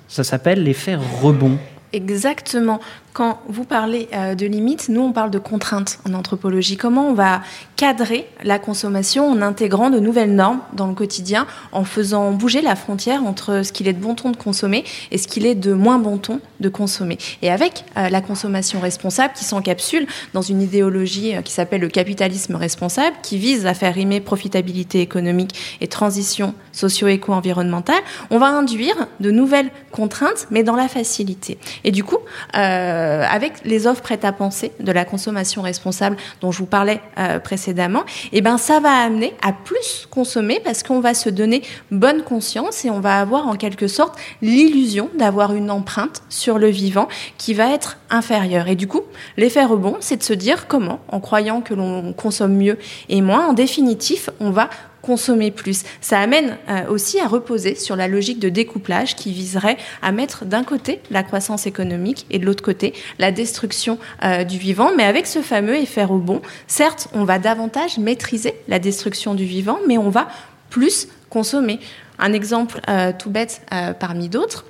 [0.07, 1.57] Ça s'appelle l'effet rebond.
[1.93, 2.79] Exactement
[3.15, 6.75] quand vous parlez euh, de limites, nous, on parle de contraintes en anthropologie.
[6.75, 7.41] Comment on va
[7.77, 12.75] cadrer la consommation en intégrant de nouvelles normes dans le quotidien, en faisant bouger la
[12.75, 15.71] frontière entre ce qu'il est de bon ton de consommer et ce qu'il est de
[15.71, 17.17] moins bon ton de consommer?
[17.41, 21.89] Et avec euh, la consommation responsable qui s'encapsule dans une idéologie euh, qui s'appelle le
[21.89, 27.95] capitalisme responsable, qui vise à faire rimer profitabilité économique et transition socio-éco-environnementale,
[28.29, 31.57] on va induire de nouvelles contraintes, mais dans la facilité.
[31.85, 32.17] Et du coup,
[33.05, 37.39] avec les offres prêtes à penser de la consommation responsable dont je vous parlais euh,
[37.39, 41.61] précédemment, et eh ben ça va amener à plus consommer parce qu'on va se donner
[41.91, 46.67] bonne conscience et on va avoir en quelque sorte l'illusion d'avoir une empreinte sur le
[46.67, 48.67] vivant qui va être inférieure.
[48.67, 49.01] Et du coup,
[49.37, 52.77] l'effet rebond, c'est de se dire comment, en croyant que l'on consomme mieux
[53.09, 54.69] et moins, en définitif, on va
[55.05, 55.83] consommer plus.
[56.01, 60.45] Ça amène euh, aussi à reposer sur la logique de découplage qui viserait à mettre
[60.45, 64.91] d'un côté la croissance économique et de l'autre côté la destruction euh, du vivant.
[64.97, 69.77] Mais avec ce fameux effet rebond, certes, on va davantage maîtriser la destruction du vivant,
[69.87, 70.27] mais on va
[70.69, 71.79] plus consommer.
[72.17, 73.61] Un exemple euh, tout bête
[73.99, 74.65] parmi d'autres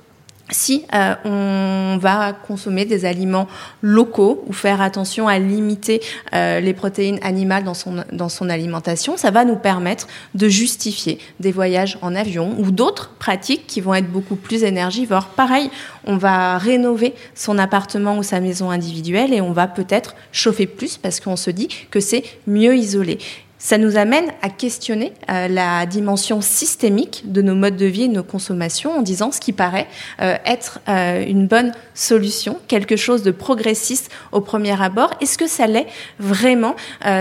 [0.50, 3.48] si euh, on va consommer des aliments
[3.82, 6.00] locaux ou faire attention à limiter
[6.34, 11.18] euh, les protéines animales dans son, dans son alimentation, ça va nous permettre de justifier
[11.40, 15.26] des voyages en avion ou d'autres pratiques qui vont être beaucoup plus énergivores.
[15.28, 15.70] Pareil,
[16.04, 20.96] on va rénover son appartement ou sa maison individuelle et on va peut-être chauffer plus
[20.96, 23.18] parce qu'on se dit que c'est mieux isolé
[23.66, 28.08] ça nous amène à questionner euh, la dimension systémique de nos modes de vie et
[28.08, 29.88] de nos consommations en disant ce qui paraît
[30.22, 35.10] euh, être euh, une bonne solution, quelque chose de progressiste au premier abord.
[35.20, 35.88] Est-ce que ça l'est
[36.20, 36.76] vraiment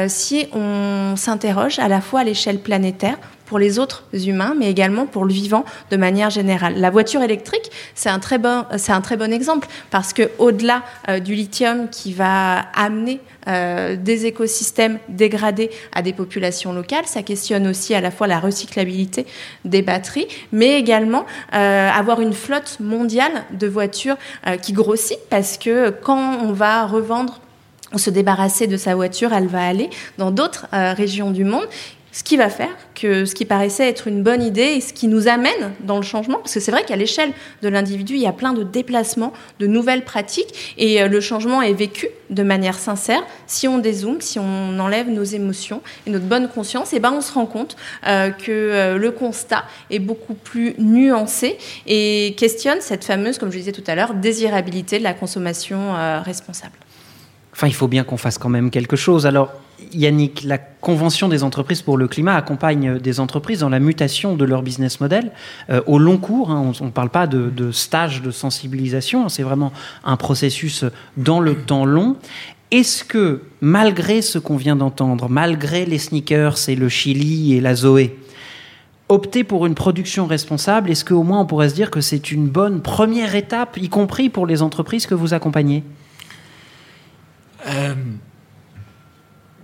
[0.07, 5.05] si on s'interroge à la fois à l'échelle planétaire pour les autres humains, mais également
[5.05, 6.75] pour le vivant de manière générale.
[6.77, 10.83] La voiture électrique, c'est un très bon, c'est un très bon exemple parce que au-delà
[11.09, 17.21] euh, du lithium qui va amener euh, des écosystèmes dégradés à des populations locales, ça
[17.23, 19.25] questionne aussi à la fois la recyclabilité
[19.63, 24.17] des batteries, mais également euh, avoir une flotte mondiale de voitures
[24.61, 27.39] qui grossit parce que quand on va revendre
[27.95, 31.65] se débarrasser de sa voiture, elle va aller dans d'autres régions du monde
[32.15, 35.09] ce qui va faire que ce qui paraissait être une bonne idée et ce qui
[35.09, 38.25] nous amène dans le changement, parce que c'est vrai qu'à l'échelle de l'individu, il y
[38.25, 42.79] a plein de déplacements, de nouvelles pratiques, et euh, le changement est vécu de manière
[42.79, 43.21] sincère.
[43.47, 47.11] Si on dézoome, si on enlève nos émotions et notre bonne conscience, et eh ben
[47.11, 47.75] on se rend compte
[48.07, 53.57] euh, que euh, le constat est beaucoup plus nuancé et questionne cette fameuse, comme je
[53.57, 56.77] disais tout à l'heure, désirabilité de la consommation responsable.
[57.55, 59.25] Enfin, il faut bien qu'on fasse quand même quelque chose.
[59.25, 59.49] Alors,
[59.93, 64.43] Yannick, la Convention des entreprises pour le climat accompagne des entreprises dans la mutation de
[64.43, 65.31] leur business model
[65.69, 66.51] euh, au long cours.
[66.51, 66.73] Hein.
[66.81, 69.71] on ne parle pas de, de, stage de sensibilisation, c'est vraiment
[70.03, 70.83] un processus
[71.15, 72.17] dans le temps long.
[72.71, 77.73] Est-ce que, malgré ce qu'on vient d'entendre, malgré les sneakers et le Chili et la
[77.73, 78.17] Zoé,
[79.07, 82.49] opter pour une production responsable, est-ce qu'au moins on pourrait se dire que c'est une
[82.49, 85.83] bonne première étape, y compris pour les entreprises que vous accompagnez?
[87.65, 87.95] Euh,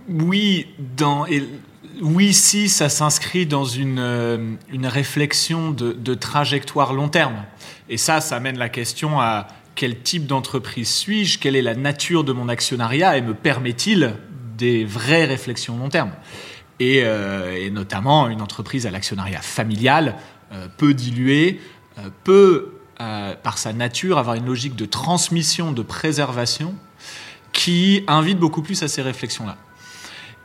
[0.08, 0.66] oui,
[2.00, 7.44] oui, si ça s'inscrit dans une, euh, une réflexion de, trajectoire long terme.
[7.88, 12.24] Et ça, ça amène la question à quel type d'entreprise suis-je, quelle est la nature
[12.24, 13.16] de mon actionnariat?
[13.16, 14.14] Et me permet-il
[14.58, 16.12] des vraies réflexions long terme?
[16.80, 20.16] Et, euh, notamment une entreprise à l'actionnariat familial
[20.76, 21.62] peu diluée,
[22.24, 26.74] peut, par sa nature, avoir une logique de transmission, de préservation
[27.52, 29.56] qui invite beaucoup plus à ces réflexions-là.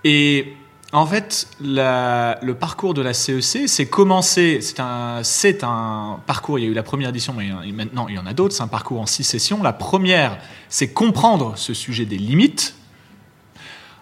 [0.04, 0.54] Et
[0.93, 6.70] en fait, le parcours de la CEC, c'est commencer, c'est un, parcours, il y a
[6.70, 9.06] eu la première édition, mais maintenant il y en a d'autres, c'est un parcours en
[9.06, 9.62] six sessions.
[9.62, 10.38] La première,
[10.70, 12.76] c'est comprendre ce sujet des limites.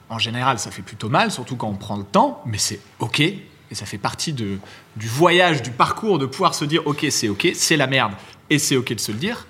[0.10, 3.20] En général, ça fait plutôt mal, surtout quand on prend le temps, mais c'est OK,
[3.20, 3.42] et
[3.72, 4.60] ça fait partie du
[4.96, 8.14] voyage, du parcours, de pouvoir se dire OK, c'est OK, c'est la merde,
[8.52, 9.48] et c'est OK de se le dire.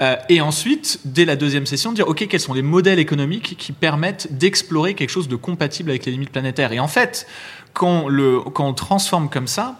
[0.00, 3.72] Euh, et ensuite, dès la deuxième session, dire OK, quels sont les modèles économiques qui
[3.72, 6.72] permettent d'explorer quelque chose de compatible avec les limites planétaires.
[6.72, 7.26] Et en fait,
[7.74, 9.78] quand, le, quand on transforme comme ça,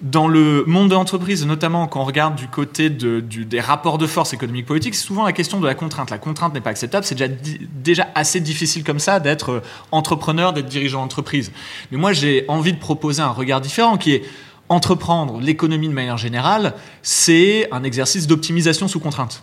[0.00, 4.06] dans le monde de l'entreprise, notamment quand on regarde du côté de, des rapports de
[4.06, 6.10] force économiques politiques, c'est souvent la question de la contrainte.
[6.10, 7.32] La contrainte n'est pas acceptable, c'est déjà,
[7.74, 11.52] déjà assez difficile comme ça d'être euh, entrepreneur, d'être dirigeant d'entreprise.
[11.90, 14.22] Mais moi, j'ai envie de proposer un regard différent qui est
[14.70, 19.42] entreprendre l'économie de manière générale, c'est un exercice d'optimisation sous contrainte.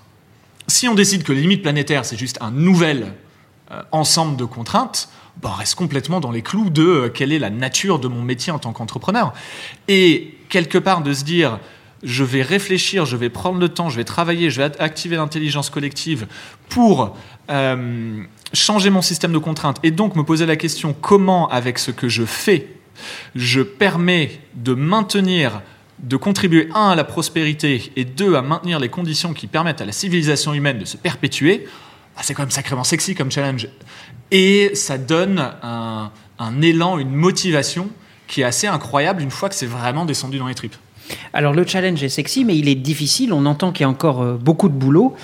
[0.68, 3.14] Si on décide que les limites planétaires, c'est juste un nouvel
[3.72, 5.10] euh, ensemble de contraintes,
[5.42, 8.22] bah, on reste complètement dans les clous de euh, quelle est la nature de mon
[8.22, 9.34] métier en tant qu'entrepreneur.
[9.88, 11.60] Et quelque part de se dire,
[12.04, 15.70] je vais réfléchir, je vais prendre le temps, je vais travailler, je vais activer l'intelligence
[15.70, 16.28] collective
[16.70, 17.16] pour
[17.50, 21.92] euh, changer mon système de contraintes et donc me poser la question comment, avec ce
[21.92, 22.68] que je fais,
[23.36, 25.62] je permets de maintenir
[26.00, 29.86] de contribuer, un, à la prospérité et deux, à maintenir les conditions qui permettent à
[29.86, 31.68] la civilisation humaine de se perpétuer,
[32.16, 33.68] bah, c'est quand même sacrément sexy comme challenge.
[34.32, 36.12] Et ça donne un,
[36.62, 37.90] élan, une motivation
[38.28, 40.76] qui est assez incroyable une fois que c'est vraiment descendu dans les tripes.
[41.34, 43.32] Alors le challenge est sexy, mais il est difficile.
[43.32, 45.16] On entend qu'il y a encore euh, beaucoup de boulot.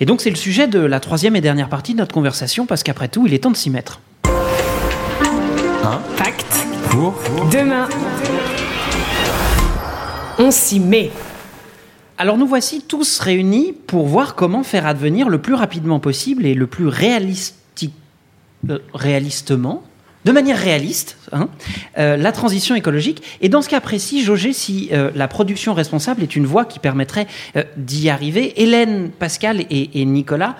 [0.00, 2.82] Et donc c'est le sujet de la troisième et dernière partie de notre conversation, parce
[2.82, 4.00] qu'après tout, il est temps de s'y mettre.
[5.84, 7.14] Un pacte pour?
[7.52, 7.88] Demain
[10.40, 11.10] on s'y met.
[12.16, 16.54] Alors nous voici tous réunis pour voir comment faire advenir le plus rapidement possible et
[16.54, 17.94] le plus réalistique,
[18.68, 19.84] euh, réalistement,
[20.24, 21.48] de manière réaliste hein,
[21.98, 23.22] euh, la transition écologique.
[23.40, 26.78] Et dans ce cas précis, jauger si euh, la production responsable est une voie qui
[26.78, 28.60] permettrait euh, d'y arriver.
[28.62, 30.56] Hélène, Pascal et, Nicolas,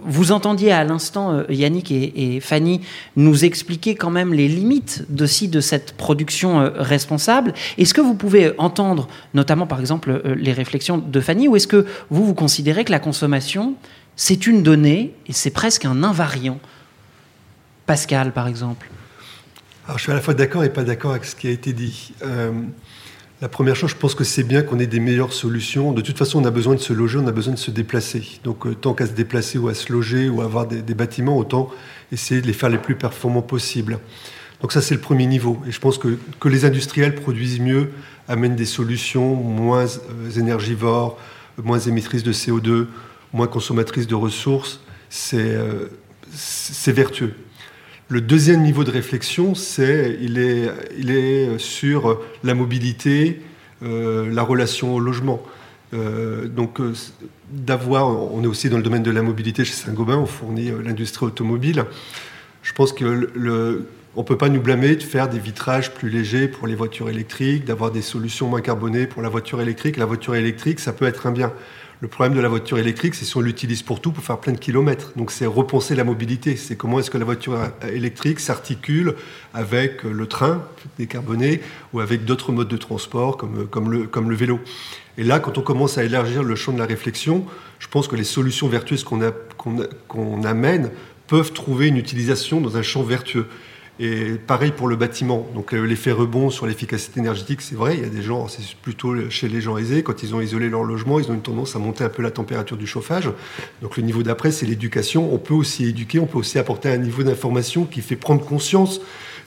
[0.00, 2.80] vous entendiez à l'instant Yannick et, Fanny
[3.16, 7.54] nous expliquer quand même les limites de, de cette production responsable.
[7.78, 11.86] Est-ce que vous pouvez entendre notamment par exemple les réflexions de Fanny ou est-ce que
[12.10, 13.74] vous, vous considérez que la consommation,
[14.16, 16.60] c'est une donnée et c'est presque un invariant
[17.86, 18.88] Pascal, par exemple
[19.86, 21.72] Alors, Je suis à la fois d'accord et pas d'accord avec ce qui a été
[21.72, 22.12] dit.
[22.22, 22.52] Euh,
[23.42, 25.90] la première chose, je pense que c'est bien qu'on ait des meilleures solutions.
[25.90, 28.38] De toute façon, on a besoin de se loger, on a besoin de se déplacer.
[28.44, 31.36] Donc, euh, tant qu'à se déplacer ou à se loger ou à avoir des, bâtiments,
[31.36, 31.68] autant
[32.12, 33.98] essayer de les faire les plus performants possibles.
[34.60, 35.60] Donc ça, c'est le premier niveau.
[35.66, 37.90] Et je pense que, que les industriels produisent mieux,
[38.28, 41.18] amènent des solutions moins euh, énergivores,
[41.60, 42.86] moins émettrices de CO2,
[43.32, 44.80] moins consommatrices de ressources.
[45.10, 45.58] C'est
[46.86, 47.34] vertueux.
[48.12, 53.40] Le deuxième niveau de réflexion, c'est il est, sur la mobilité,
[53.82, 55.42] euh, la relation au logement.
[55.94, 56.92] Euh, donc, euh,
[57.50, 61.24] d'avoir, on est aussi dans le domaine de la mobilité chez Saint-Gobain, on fournit l'industrie
[61.24, 61.86] automobile.
[62.62, 66.66] Je pense que ne peut pas nous blâmer de faire des vitrages plus légers pour
[66.66, 69.96] les voitures électriques, d'avoir des solutions moins carbonées pour la voiture électrique.
[69.96, 71.50] La voiture électrique, ça peut être un bien.
[72.02, 74.52] Le problème de la voiture électrique, c'est si on l'utilise pour tout, pour faire plein
[74.52, 75.12] de kilomètres.
[75.14, 76.56] Donc c'est repenser la mobilité.
[76.56, 77.56] C'est comment est-ce que la voiture
[77.88, 79.14] électrique s'articule
[79.54, 80.64] avec le train
[80.98, 81.60] décarboné
[81.92, 84.58] ou avec d'autres modes de transport comme, comme, le, comme le vélo.
[85.16, 87.46] Et là, quand on commence à élargir le champ de la réflexion,
[87.78, 90.90] je pense que les solutions vertueuses qu'on amène
[91.28, 93.46] peuvent trouver une utilisation dans un champ vertueux.
[94.00, 95.46] Et pareil pour le bâtiment.
[95.54, 97.96] Donc euh, l'effet rebond sur l'efficacité énergétique, c'est vrai.
[97.96, 100.70] Il y a des gens, c'est plutôt chez les gens aisés, quand ils ont isolé
[100.70, 103.30] leur logement, ils ont une tendance à monter un peu la température du chauffage.
[103.82, 105.32] Donc le niveau d'après, c'est l'éducation.
[105.32, 109.00] On peut aussi éduquer, on peut aussi apporter un niveau d'information qui fait prendre conscience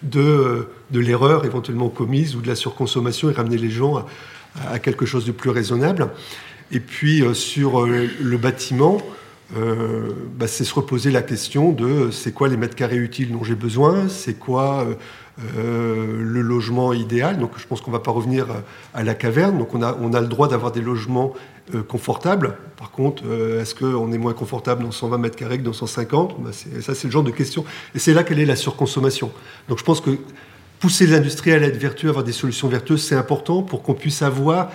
[0.03, 4.05] de, de l'erreur éventuellement commise ou de la surconsommation et ramener les gens
[4.67, 6.09] à, quelque chose de plus raisonnable.
[6.71, 8.97] Et puis euh, sur euh, le bâtiment,
[9.55, 13.43] euh, bah, c'est se reposer la question de c'est quoi les mètres carrés utiles dont
[13.43, 14.95] j'ai besoin, c'est quoi euh,
[15.57, 17.37] euh, le logement idéal?
[17.37, 18.47] Donc je pense qu'on ne va pas revenir
[18.93, 19.57] à la caverne.
[19.59, 21.33] Donc on a, on a le droit d'avoir des logements
[21.87, 22.57] confortables.
[22.77, 23.23] Par contre,
[23.59, 27.05] est-ce qu'on est moins confortable dans 120 mètres carrés que dans 150 bah, Ça, c'est
[27.05, 27.65] le genre de question.
[27.95, 29.31] Et c'est là quelle est la surconsommation.
[29.67, 30.11] Donc je pense que
[30.79, 34.21] pousser les à être vertueux, à avoir des solutions vertueuses, c'est important pour qu'on puisse
[34.21, 34.69] avoir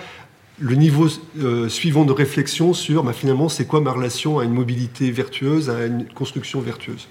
[0.59, 1.07] le niveau
[1.39, 5.69] euh, suivant de réflexion sur bah, finalement c'est quoi ma relation à une mobilité vertueuse,
[5.69, 7.07] à une construction vertueuse.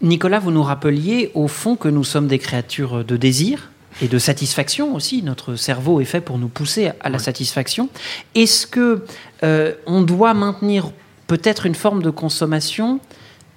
[0.00, 4.18] Nicolas, vous nous rappeliez au fond que nous sommes des créatures de désir et de
[4.18, 5.22] satisfaction aussi.
[5.22, 7.88] Notre cerveau est fait pour nous pousser à la satisfaction.
[8.34, 9.04] Est-ce que
[9.44, 10.90] euh, on doit maintenir
[11.26, 13.00] peut-être une forme de consommation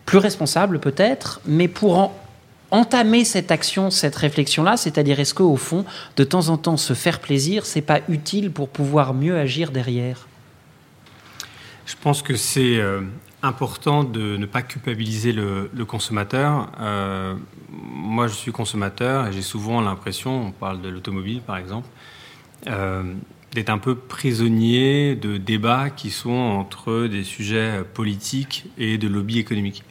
[0.05, 2.24] plus responsable peut-être, mais pour en
[2.71, 5.85] entamer cette action, cette réflexion-là C'est-à-dire, est-ce qu'au fond,
[6.17, 10.27] de temps en temps, se faire plaisir, c'est pas utile pour pouvoir mieux agir derrière?
[11.85, 13.01] Je pense que c'est euh,
[13.43, 16.71] important de ne pas culpabiliser le, consommateur.
[16.79, 17.35] Euh,
[17.69, 21.87] moi, je suis consommateur et j'ai souvent l'impression, on parle de l'automobile par exemple,
[22.67, 23.03] euh,
[23.53, 29.37] d'être un peu prisonnier de débats qui sont entre des sujets politiques et de lobby
[29.37, 29.83] économique.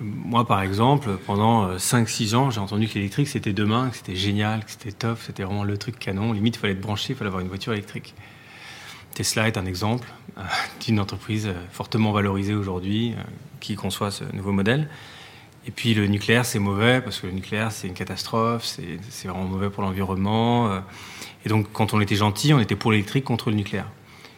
[0.00, 4.16] Moi, par exemple, pendant 5-6 euh, ans, j'ai entendu que l'électrique, c'était demain, que c'était
[4.16, 6.32] génial, que c'était top, c'était vraiment le truc canon.
[6.32, 8.14] Limite, il fallait être branché, il fallait avoir une voiture électrique.
[9.14, 10.42] Tesla est un exemple euh,
[10.84, 13.14] d'une entreprise euh, fortement valorisée aujourd'hui
[13.60, 14.88] qui conçoit ce nouveau modèle.
[15.66, 19.44] Et puis le nucléaire, c'est mauvais parce que le nucléaire, c'est une catastrophe, c'est vraiment
[19.44, 20.82] mauvais pour l'environnement.
[21.46, 23.86] Et donc, quand on était gentil, on était pour l'électrique contre le nucléaire.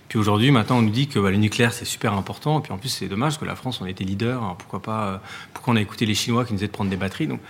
[0.09, 2.61] Puis aujourd'hui, maintenant, on nous dit que bah, le nucléaire, c'est super important.
[2.61, 4.42] Et puis en plus, c'est dommage que la France, on était leader.
[4.42, 5.19] Alors pourquoi pas euh,
[5.53, 7.40] Pourquoi on a écouté les Chinois qui nous disaient de prendre des batteries Donc,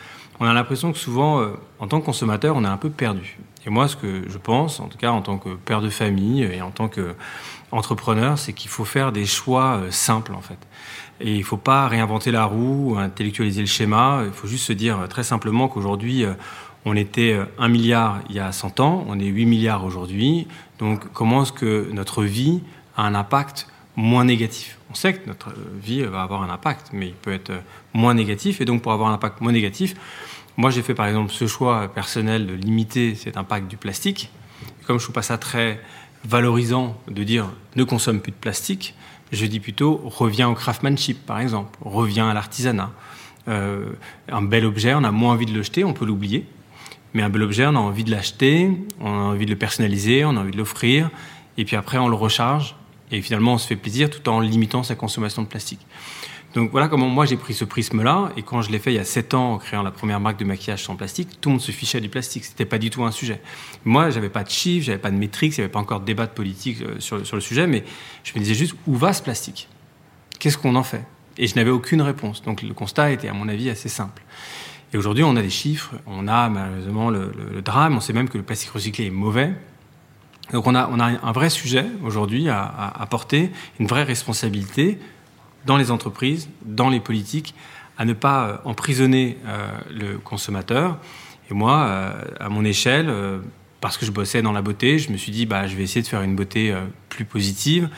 [0.41, 3.39] on a l'impression que souvent, euh, en tant que consommateur, on est un peu perdu.
[3.67, 6.43] Et moi, ce que je pense, en tout cas en tant que père de famille
[6.43, 10.59] et en tant qu'entrepreneur, c'est qu'il faut faire des choix euh, simples, en fait.
[11.21, 14.23] Et il ne faut pas réinventer la roue, ou intellectualiser le schéma.
[14.25, 16.27] Il faut juste se dire très simplement qu'aujourd'hui,
[16.85, 20.47] on était 1 milliard il y a 100 ans, on est 8 milliards aujourd'hui.
[20.79, 22.61] Donc comment est-ce que notre vie
[22.97, 24.79] a un impact moins négatif?
[24.91, 27.53] On sait que notre vie va avoir un impact, mais il peut être
[27.95, 28.61] moins négatif.
[28.61, 29.95] Et donc pour avoir un impact moins négatif,
[30.57, 34.31] moi j'ai fait par exemple ce choix personnel de limiter cet impact du plastique.
[34.87, 35.81] Comme je trouve pas ça très
[36.25, 38.95] valorisant de dire ne consomme plus de plastique,
[39.33, 42.91] je dis plutôt reviens au craftsmanship par exemple, reviens à l'artisanat.
[43.49, 43.93] Euh,
[44.29, 46.47] un bel objet, on a moins envie de le jeter, on peut l'oublier.
[47.17, 50.27] Mais un bel objet, on a envie de l'acheter, on a envie de le personnaliser,
[50.27, 51.09] on a envie de l'offrir,
[51.57, 52.77] et puis après on le recharge,
[53.11, 55.81] et finalement on se fait plaisir tout en limitant sa consommation de plastique.
[56.55, 58.33] Donc voilà comment moi j'ai pris ce prisme-là.
[58.37, 60.39] Et quand je l'ai fait il y a 7 ans en créant la première marque
[60.39, 62.45] de maquillage sans plastique, tout le monde se fichait du plastique.
[62.45, 63.41] C'était pas du tout un sujet.
[63.87, 66.05] Moi, j'avais pas de chiffres, j'avais pas de métriques, il n'y avait pas encore de
[66.05, 67.83] débat de politique euh, sur, sur le sujet, mais
[68.25, 69.69] je me disais juste où va ce plastique?
[70.39, 71.07] Qu'est-ce qu'on en fait?
[71.39, 72.43] Et je n'avais aucune réponse.
[72.43, 74.23] Donc le constat était, à mon avis, assez simple.
[74.93, 78.39] Et aujourd'hui, on a des chiffres, on a malheureusement le, drame, on sait même que
[78.39, 79.53] le plastique recyclé est mauvais.
[80.53, 84.99] Donc on a, un vrai sujet aujourd'hui à, à, porter, une vraie responsabilité
[85.65, 87.55] dans les entreprises, dans les politiques,
[87.99, 90.99] à ne pas euh, emprisonner euh, le consommateur.
[91.51, 93.13] Et moi, euh, à mon échelle,
[93.81, 96.03] parce que je bossais dans la beauté, je me suis dit, bah, je vais essayer
[96.03, 96.75] de faire une beauté
[97.09, 97.89] plus positive.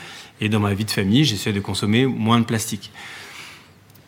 [0.41, 2.91] Et dans ma vie de famille, j'essaie de consommer moins de plastique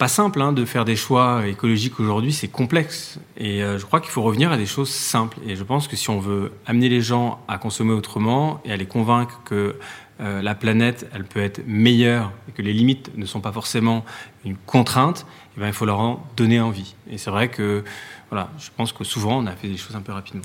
[0.02, 3.20] pas simple hein, de faire des choix écologiques aujourd'hui, c'est complexe.
[3.38, 5.38] Et euh, je crois qu'il faut revenir à des choses simples.
[5.47, 8.78] Et je pense que si on veut amener les gens à consommer autrement et à
[8.78, 9.76] les convaincre que
[10.20, 14.04] euh, la planète, elle peut être meilleure et que les limites ne sont pas forcément
[14.43, 16.95] une contrainte, eh bien, il faut leur en donner envie.
[17.08, 17.84] Et c'est vrai que
[18.32, 20.41] voilà, je pense que souvent on a fait des choses un peu rapidement.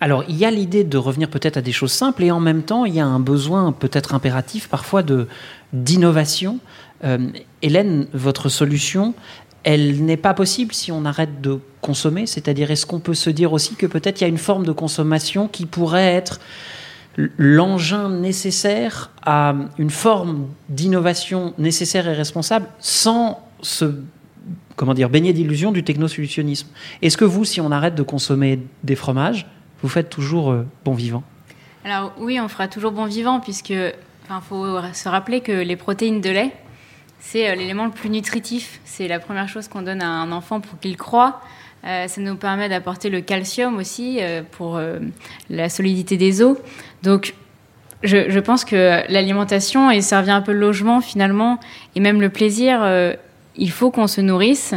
[0.00, 2.62] Alors il y a l'idée de revenir peut-être à des choses simples et en même
[2.62, 5.28] temps il y a un besoin peut-être impératif parfois de
[5.72, 6.58] d'innovation
[7.62, 9.14] Hélène, votre solution,
[9.64, 13.52] elle n'est pas possible si on arrête de consommer C'est-à-dire, est-ce qu'on peut se dire
[13.52, 16.40] aussi que peut-être il y a une forme de consommation qui pourrait être
[17.16, 23.96] l'engin nécessaire à une forme d'innovation nécessaire et responsable sans se
[24.76, 26.68] comment dire, baigner d'illusions du technosolutionnisme?
[27.02, 29.46] Est-ce que vous, si on arrête de consommer des fromages,
[29.82, 31.24] vous faites toujours euh, bon vivant?
[31.84, 33.92] Alors oui, on fera toujours bon vivant puisque il
[34.48, 36.52] faut se rappeler que les protéines de lait,
[37.20, 38.80] c'est euh, l'élément le plus nutritif.
[38.84, 41.40] C'est la première chose qu'on donne à un enfant pour qu'il croit.
[41.86, 44.80] Euh, ça nous permet d'apporter le calcium aussi euh, pour
[45.50, 46.56] la solidité des os.
[47.02, 47.34] Donc,
[48.02, 51.58] je, pense que l'alimentation, et revient un peu le logement finalement,
[51.96, 52.88] et même le plaisir,
[53.56, 54.74] il faut qu'on se nourrisse.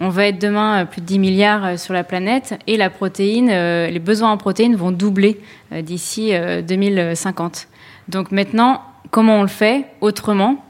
[0.00, 3.98] On va être demain plus de 10 milliards sur la planète et la protéine, les
[4.00, 5.40] besoins en protéines vont doubler
[5.70, 6.32] d'ici
[6.66, 7.68] 2050.
[8.08, 10.64] Donc maintenant, comment on le fait autrement?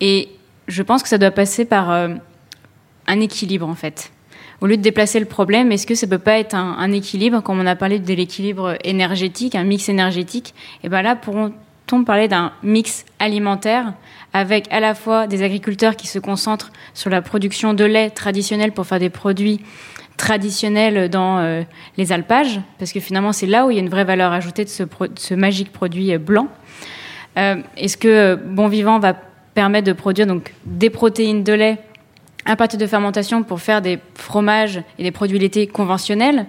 [0.00, 0.30] Et
[0.68, 2.08] je pense que ça doit passer par euh,
[3.06, 4.10] un équilibre en fait.
[4.60, 7.60] Au lieu de déplacer le problème, est-ce que ça peut pas être un, équilibre, comme
[7.60, 12.52] on a parlé de l'équilibre énergétique, un mix énergétique Et bien là, pourront-on parler d'un
[12.62, 13.92] mix alimentaire
[14.32, 18.72] avec à la fois des agriculteurs qui se concentrent sur la production de lait traditionnel
[18.72, 19.60] pour faire des produits
[20.16, 21.62] traditionnels dans euh,
[21.98, 24.64] les alpages, parce que finalement c'est là où il y a une vraie valeur ajoutée
[24.64, 26.48] de ce, magique produit euh, blanc.
[27.36, 29.14] Est-ce que Bon Vivant va
[29.56, 31.78] permet de produire donc des protéines de lait
[32.44, 36.44] à partir de fermentation pour faire des fromages et des produits laitiers conventionnels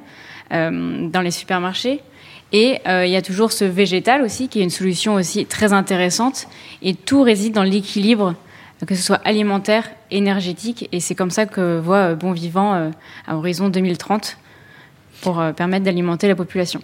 [0.52, 2.02] euh, dans les supermarchés.
[2.52, 5.72] Et euh, il y a toujours ce végétal aussi, qui est une solution aussi très
[5.72, 6.48] intéressante.
[6.82, 8.36] Et tout réside dans l'équilibre,
[8.86, 10.90] que ce soit alimentaire, énergétique.
[10.92, 12.92] Et c'est comme ça que voit euh, Bon Vivant
[13.26, 14.38] à horizon 2030
[15.22, 16.82] pour permettre d'alimenter la population.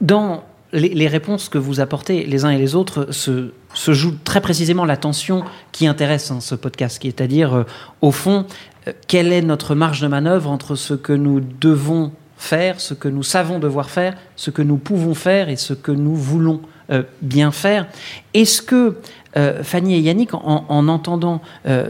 [0.00, 4.40] Dans les, réponses que vous apportez les uns et les autres se, se joue très
[4.40, 7.64] précisément la tension qui intéresse hein, ce podcast, qui est à dire, euh,
[8.00, 8.46] au fond,
[8.86, 13.08] euh, quelle est notre marge de manœuvre entre ce que nous devons faire, ce que
[13.08, 16.60] nous savons devoir faire, ce que nous pouvons faire et ce que nous voulons
[16.90, 17.86] euh, bien faire.
[18.34, 18.96] Est-ce que,
[19.62, 21.40] Fanny et Yannick, en entendant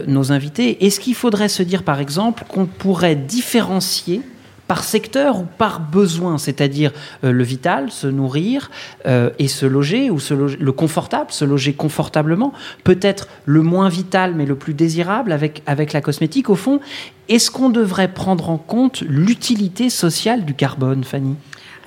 [0.05, 4.21] nos invités, est-ce qu'il faudrait se dire, par exemple, qu'on pourrait différencier
[4.69, 6.91] par secteur ou par besoin, c'est-à-dire
[7.23, 8.69] euh, le vital, se nourrir
[9.07, 12.53] euh, et se loger, ou se le confortable, se loger confortablement,
[12.83, 16.51] peut-être le moins vital mais le plus désirable avec, avec la cosmétique.
[16.51, 16.81] Au fond,
[17.29, 21.35] est-ce qu'on devrait prendre en compte l'utilité sociale du carbone, Fanny?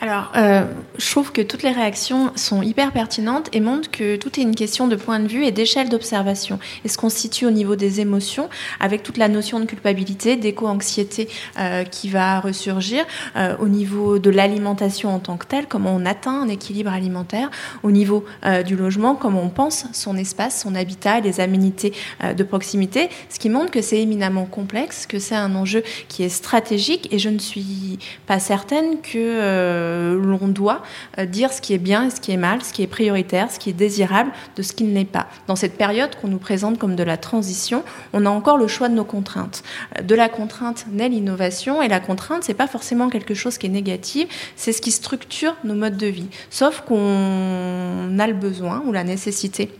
[0.02, 0.64] Alors, euh,
[0.98, 4.56] je trouve que toutes les réactions sont hyper pertinentes et montrent que tout est une
[4.56, 6.58] question de point de vue et d'échelle d'observation.
[6.84, 8.48] Et ce qu'on situe au niveau des émotions,
[8.80, 13.04] avec toute la notion de culpabilité, d'éco-anxiété euh, qui va ressurgir,
[13.36, 17.48] euh, au niveau de l'alimentation en tant que telle, comment on atteint un équilibre alimentaire,
[17.84, 18.24] au niveau
[18.66, 21.92] du logement, comment on pense son espace, son habitat, les aménités
[22.22, 26.28] de proximité, ce qui montre que c'est éminemment complexe, que c'est un enjeu qui est
[26.28, 30.82] stratégique et je ne suis pas certaine que euh, l'on doit
[31.18, 33.50] euh, dire ce qui est bien et ce qui est mal, ce qui est prioritaire,
[33.50, 35.26] ce qui est désirable, de ce qui ne l'est pas.
[35.46, 37.82] Dans cette période qu'on nous présente comme de la transition,
[38.12, 39.62] on a encore le choix de nos contraintes.
[39.98, 43.66] Euh, de la contrainte naît l'innovation et la contrainte, c'est pas forcément quelque chose qui
[43.66, 46.28] est négatif, c'est ce qui structure nos modes de vie.
[46.50, 49.70] Sauf qu'on a le besoin ou la nécessité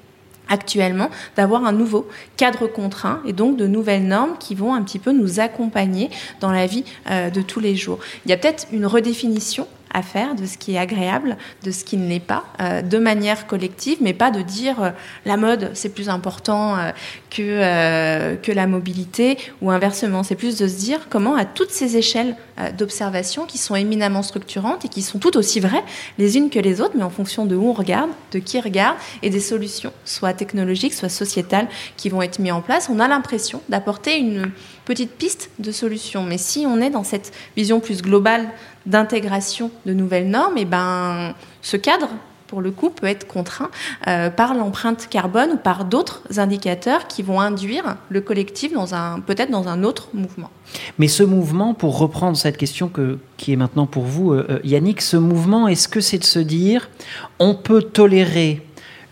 [0.49, 4.99] actuellement d'avoir un nouveau cadre contraint et donc de nouvelles normes qui vont un petit
[4.99, 6.11] peu nous accompagner
[6.41, 8.01] dans la vie de tous les jours.
[8.27, 11.85] Il y a peut-être une redéfinition à faire, de ce qui est agréable, de ce
[11.85, 14.91] qui ne l'est pas, euh, de manière collective, mais pas de dire euh,
[15.25, 16.91] la mode c'est plus important euh,
[17.31, 20.23] que, que la mobilité ou inversement.
[20.23, 22.37] C'est plus de se dire comment à toutes ces échelles
[22.77, 25.83] d'observation qui sont éminemment structurantes et qui sont toutes aussi vraies
[26.19, 28.97] les unes que les autres, mais en fonction de où on regarde, de qui regarde
[29.23, 33.09] et des solutions, soit technologiques, soit sociétales, qui vont être mises en place, on a
[33.09, 34.51] l'impression d'apporter une
[34.85, 36.23] petite piste de solution.
[36.25, 38.49] Mais si on est dans cette vision plus globale
[38.87, 42.09] d'intégration de nouvelles normes, et eh ben, ce cadre,
[42.53, 43.71] pour le coup, peut être contraint
[44.07, 49.21] euh, par l'empreinte carbone ou par d'autres indicateurs qui vont induire le collectif dans un,
[49.21, 50.51] peut-être dans un autre mouvement.
[50.99, 54.59] Mais ce mouvement, pour reprendre cette question que, qui est maintenant pour vous, euh, euh,
[54.65, 56.91] Yannick, ce mouvement, est-ce que c'est de se dire,
[57.39, 58.67] on peut tolérer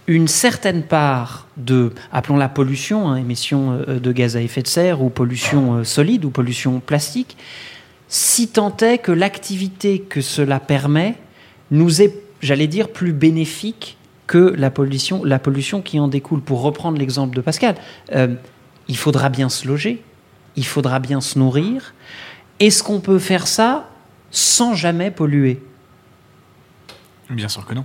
[0.06, 5.02] une certaine part de, appelons la pollution, hein, émission de gaz à effet de serre
[5.02, 7.38] ou pollution solide ou pollution plastique,
[8.10, 11.14] si tant est que l'activité que cela permet
[11.70, 13.96] nous est, j'allais dire, plus bénéfique
[14.26, 16.40] que la pollution, la pollution qui en découle.
[16.40, 17.76] Pour reprendre l'exemple de Pascal,
[18.12, 18.34] euh,
[18.88, 20.02] il faudra bien se loger,
[20.56, 21.94] il faudra bien se nourrir.
[22.58, 23.88] Est-ce qu'on peut faire ça
[24.32, 25.62] sans jamais polluer?
[27.30, 27.84] Bien sûr que non.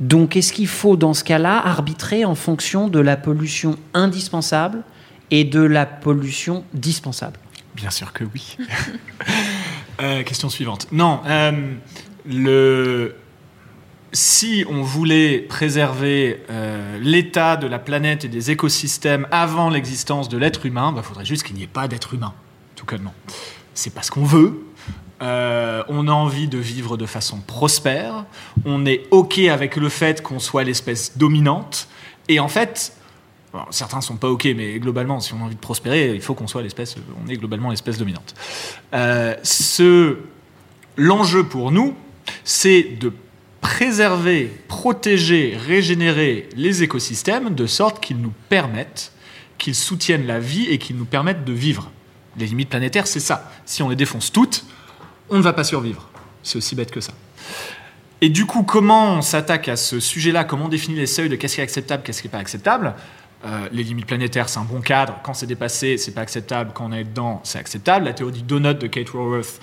[0.00, 4.82] Donc est-ce qu'il faut dans ce cas-là arbitrer en fonction de la pollution indispensable
[5.30, 7.38] et de la pollution dispensable?
[7.74, 8.56] Bien sûr que oui.
[10.00, 10.86] Euh, question suivante.
[10.92, 11.74] Non, euh,
[12.26, 13.16] le...
[14.12, 20.38] si on voulait préserver euh, l'état de la planète et des écosystèmes avant l'existence de
[20.38, 22.32] l'être humain, il bah, faudrait juste qu'il n'y ait pas d'être humain,
[22.76, 23.12] tout non.
[23.74, 24.64] C'est pas ce qu'on veut.
[25.20, 28.24] on a envie de vivre de façon prospère.
[28.64, 31.88] On est OK avec le fait qu'on soit l'espèce dominante.
[32.28, 32.94] Et en fait,
[33.70, 36.46] certains sont pas ok, mais globalement, si on a envie de prospérer, il faut qu'on
[36.46, 38.34] soit l'espèce, on est globalement l'espèce dominante.
[38.94, 39.34] Euh,
[40.96, 41.94] l'enjeu pour nous,
[42.44, 43.12] c'est de
[43.60, 49.12] préserver, protéger, régénérer les écosystèmes de sorte qu'ils nous permettent,
[49.58, 51.90] qu'ils soutiennent la vie et qu'ils nous permettent de vivre.
[52.38, 53.50] Les limites planétaires, c'est ça.
[53.66, 54.64] Si on les défonce toutes,
[55.28, 56.08] on ne va pas survivre.
[56.42, 57.12] C'est aussi bête que ça.
[58.22, 60.44] Et du coup, comment on s'attaque à ce sujet-là?
[60.44, 62.94] Comment on définit les seuils de qu'est-ce qui est acceptable, qu'est-ce qui n'est pas acceptable?
[63.44, 65.18] Euh, les limites planétaires, c'est un bon cadre.
[65.22, 66.72] Quand c'est dépassé, c'est pas acceptable.
[66.74, 68.04] Quand on est dedans, c'est acceptable.
[68.04, 69.60] La théorie du donut de Kate Raworth,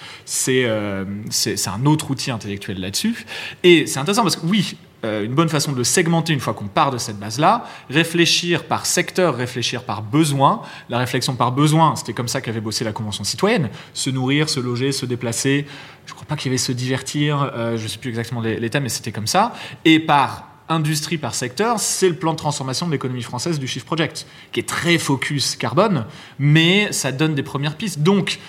[0.48, 3.26] euh, c'est un autre outil intellectuel là-dessus.
[3.64, 4.76] Et c'est intéressant parce que oui,
[5.06, 8.64] euh, une bonne façon de le segmenter une fois qu'on part de cette base-là, réfléchir
[8.64, 10.64] par secteur, réfléchir par besoin.
[10.90, 13.70] La réflexion par besoin, c'était comme ça qu'avait bossé la Convention citoyenne.
[13.94, 15.68] Se nourrir, se loger, se déplacer.
[16.08, 17.52] Je crois pas qu'il y avait se divertir.
[17.76, 19.54] je sais plus exactement les thèmes, mais c'était comme ça.
[19.86, 23.86] Et par industrie par secteur, c'est le plan de transformation de l'économie française du Shift
[23.86, 26.06] Project, qui est très focus carbone,
[26.40, 28.00] mais ça donne des premières pistes.
[28.00, 28.40] Donc,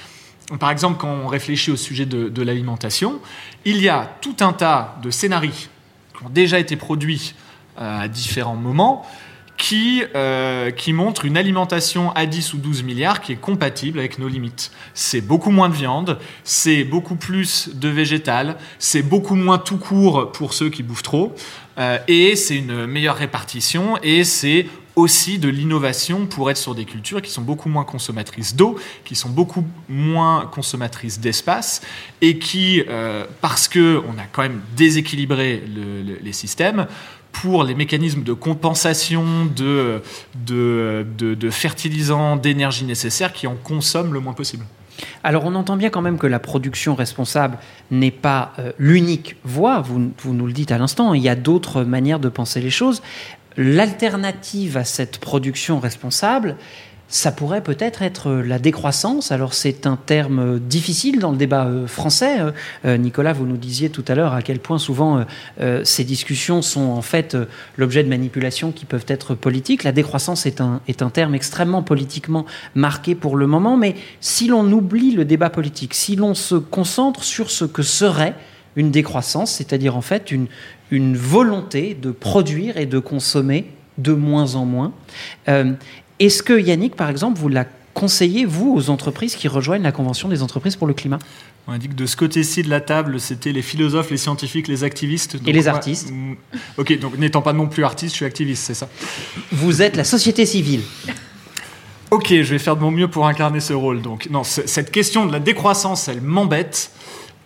[0.58, 3.20] par exemple, quand on réfléchit au sujet de, l'alimentation,
[3.64, 5.68] il y a tout un tas de scénarios
[6.16, 7.34] qui ont déjà été produits
[7.78, 9.06] euh, à différents moments,
[9.58, 14.18] qui, euh, qui montre une alimentation à 10 ou 12 milliards qui est compatible avec
[14.18, 14.70] nos limites.
[14.94, 20.30] C'est beaucoup moins de viande, c'est beaucoup plus de végétal, c'est beaucoup moins tout court
[20.32, 21.34] pour ceux qui bouffent trop,
[21.78, 24.66] euh, et c'est une meilleure répartition, et c'est
[24.98, 29.14] aussi de l'innovation pour être sur des cultures qui sont beaucoup moins consommatrices d'eau, qui
[29.14, 31.82] sont beaucoup moins consommatrices d'espace,
[32.20, 35.62] et qui, euh, parce que on a quand même déséquilibré
[36.22, 36.86] les systèmes,
[37.32, 40.02] pour les mécanismes de compensation de,
[40.34, 44.64] de, fertilisants, d'énergie nécessaires qui en consomment le moins possible.
[45.22, 47.58] Alors on entend bien quand même que la production responsable
[47.92, 51.36] n'est pas euh, l'unique voie, vous, vous, nous le dites à l'instant, il y a
[51.36, 53.00] d'autres manières de penser les choses.
[53.56, 56.56] L'alternative à cette production responsable,
[57.08, 59.32] ça pourrait peut-être être la décroissance.
[59.32, 62.38] Alors c'est un terme difficile dans le débat euh, français.
[62.84, 65.24] Euh, Nicolas, vous nous disiez tout à l'heure à quel point souvent
[65.60, 67.36] euh, ces discussions sont en fait
[67.78, 69.84] l'objet de manipulations qui peuvent être politiques.
[69.84, 72.44] La décroissance est un, est un terme extrêmement politiquement
[72.74, 77.24] marqué pour le moment, mais si l'on oublie le débat politique, si l'on se concentre
[77.24, 78.34] sur ce que serait
[78.76, 80.46] une décroissance, c'est-à-dire en fait une,
[80.90, 84.92] une volonté de produire et de consommer de moins en moins,
[86.18, 90.28] est-ce que Yannick, par exemple, vous la conseillez, vous, aux entreprises qui rejoignent la Convention
[90.28, 91.18] des entreprises pour le climat?
[91.66, 94.68] On a dit que de ce côté-ci de la table, c'était les philosophes, les scientifiques,
[94.68, 95.36] les activistes.
[95.46, 96.10] et les artistes.
[96.10, 96.34] Mm,
[96.78, 98.88] ok, donc n'étant pas non plus artiste, je suis activiste, c'est ça
[99.52, 100.80] Vous êtes la société civile.
[102.10, 104.00] Ok, je vais faire de mon mieux pour incarner ce rôle.
[104.00, 106.90] Donc, non, cette question de la décroissance, elle m'embête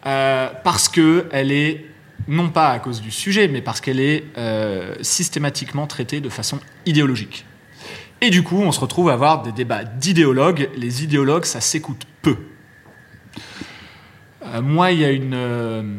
[0.06, 1.84] euh, parce que elle est
[2.28, 6.60] non pas à cause du sujet, mais parce qu'elle est euh, systématiquement traitée de façon
[6.86, 7.44] idéologique.
[8.24, 10.70] Et du coup, on se retrouve à avoir des débats d'idéologues.
[10.76, 12.36] Les idéologues, ça s'écoute peu.
[14.44, 15.98] Euh, moi, il y a une, euh,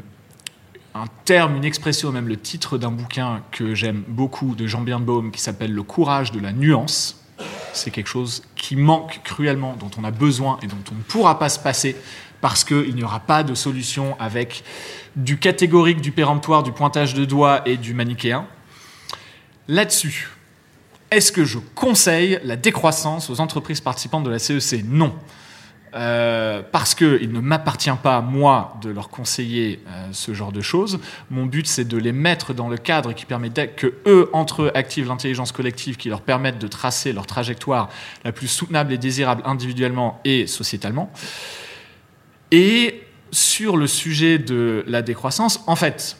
[0.96, 5.32] un terme, une expression, même le titre d'un bouquin que j'aime beaucoup de Jean Birnbaum
[5.32, 7.22] qui s'appelle Le courage de la nuance.
[7.74, 11.38] C'est quelque chose qui manque cruellement, dont on a besoin et dont on ne pourra
[11.40, 11.98] pas se passer
[12.40, 14.64] parce qu'il n'y aura pas de solution avec
[15.18, 18.48] du catégorique, du péremptoire, du pointage de doigts et du manichéen.
[19.68, 20.30] Là-dessus,
[21.16, 25.14] est-ce que je conseille la décroissance aux entreprises participantes de la CEC Non.
[25.96, 31.00] Euh, parce qu'il ne m'appartient pas, moi, de leur conseiller euh, ce genre de choses.
[31.30, 34.72] Mon but, c'est de les mettre dans le cadre qui permet que eux, entre eux,
[34.74, 37.90] activent l'intelligence collective qui leur permette de tracer leur trajectoire
[38.24, 41.12] la plus soutenable et désirable individuellement et sociétalement.
[42.50, 46.18] Et sur le sujet de la décroissance, en fait,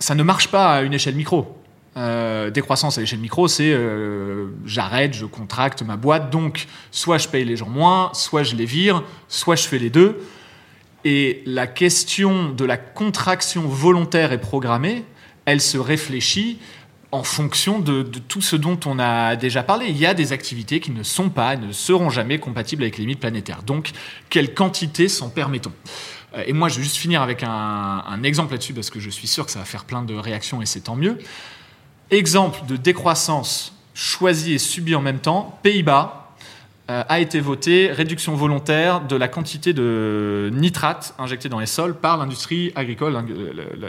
[0.00, 1.62] ça ne marche pas à une échelle micro.
[1.96, 7.26] Euh, décroissance à l'échelle micro, c'est euh, j'arrête, je contracte ma boîte, donc soit je
[7.26, 10.20] paye les gens moins, soit je les vire, soit je fais les deux.
[11.04, 15.04] Et la question de la contraction volontaire et programmée,
[15.46, 16.58] elle se réfléchit
[17.12, 19.86] en fonction de, tout ce dont on a déjà parlé.
[19.88, 23.04] Il y a des activités qui ne sont pas, ne seront jamais compatibles avec les
[23.04, 23.62] limites planétaires.
[23.62, 23.92] Donc,
[24.28, 25.72] quelle quantité s'en permettons?
[26.34, 29.08] Euh, Et moi, je vais juste finir avec un, un exemple là-dessus, parce que je
[29.08, 31.18] suis sûr que ça va faire plein de réactions et c'est tant mieux.
[32.10, 36.26] Exemple de décroissance choisie et subie en même temps, Pays-Bas
[36.88, 41.96] euh, a été voté réduction volontaire de la quantité de nitrates injectés dans les sols
[41.96, 43.18] par l'industrie agricole,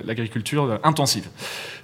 [0.04, 1.30] l'agriculture intensive.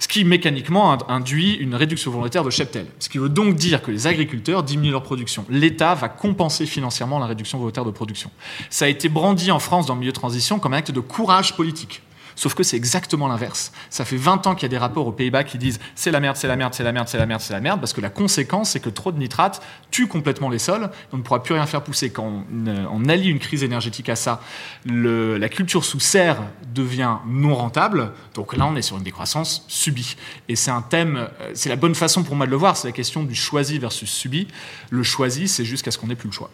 [0.00, 2.86] Ce qui mécaniquement induit une réduction volontaire de cheptel.
[2.98, 5.44] Ce qui veut donc dire que les agriculteurs diminuent leur production.
[5.48, 8.32] L'État va compenser financièrement la réduction volontaire de production.
[8.68, 10.98] Ça a été brandi en France dans le milieu de transition comme un acte de
[11.00, 12.02] courage politique.
[12.36, 13.72] Sauf que c'est exactement l'inverse.
[13.90, 16.20] Ça fait 20 ans qu'il y a des rapports aux Pays-Bas qui disent c'est la
[16.20, 18.00] merde, c'est la merde, c'est la merde, c'est la merde, c'est la merde, parce que
[18.00, 21.54] la conséquence, c'est que trop de nitrates tue complètement les sols, on ne pourra plus
[21.54, 22.10] rien faire pousser.
[22.10, 24.40] Quand on, allie une crise énergétique à ça,
[24.86, 26.42] la culture sous serre
[26.74, 30.16] devient non rentable, donc là on est sur une décroissance subie.
[30.48, 32.88] Et c'est un thème, euh, c'est la bonne façon pour moi de le voir, c'est
[32.88, 34.48] la question du choisi versus subi.
[34.90, 36.50] Le choisi, c'est jusqu'à ce qu'on n'ait plus le choix.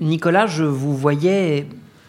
[0.00, 1.66] Nicolas, je vous voyais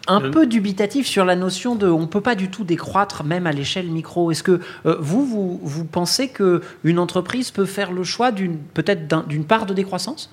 [0.07, 3.51] un peu dubitatif sur la notion de on peut pas du tout décroître même à
[3.51, 4.31] l'échelle micro.
[4.31, 8.57] Est-ce que euh, vous, vous, vous pensez que une entreprise peut faire le choix d'une
[8.57, 10.31] peut-être d'une part de décroissance?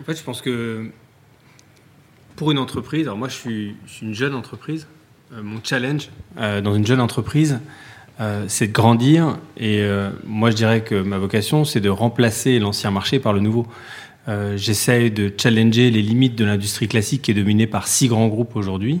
[0.00, 0.90] En fait, je pense que
[2.36, 4.86] pour une entreprise, alors moi je suis, une jeune entreprise,
[5.32, 7.60] euh, mon challenge euh, dans une jeune entreprise,
[8.46, 9.84] c'est de grandir et
[10.24, 13.66] moi je dirais que ma vocation c'est de remplacer l'ancien marché par le nouveau.
[14.28, 18.28] Euh, j'essaye de challenger les limites de l'industrie classique qui est dominée par six grands
[18.28, 19.00] groupes aujourd'hui,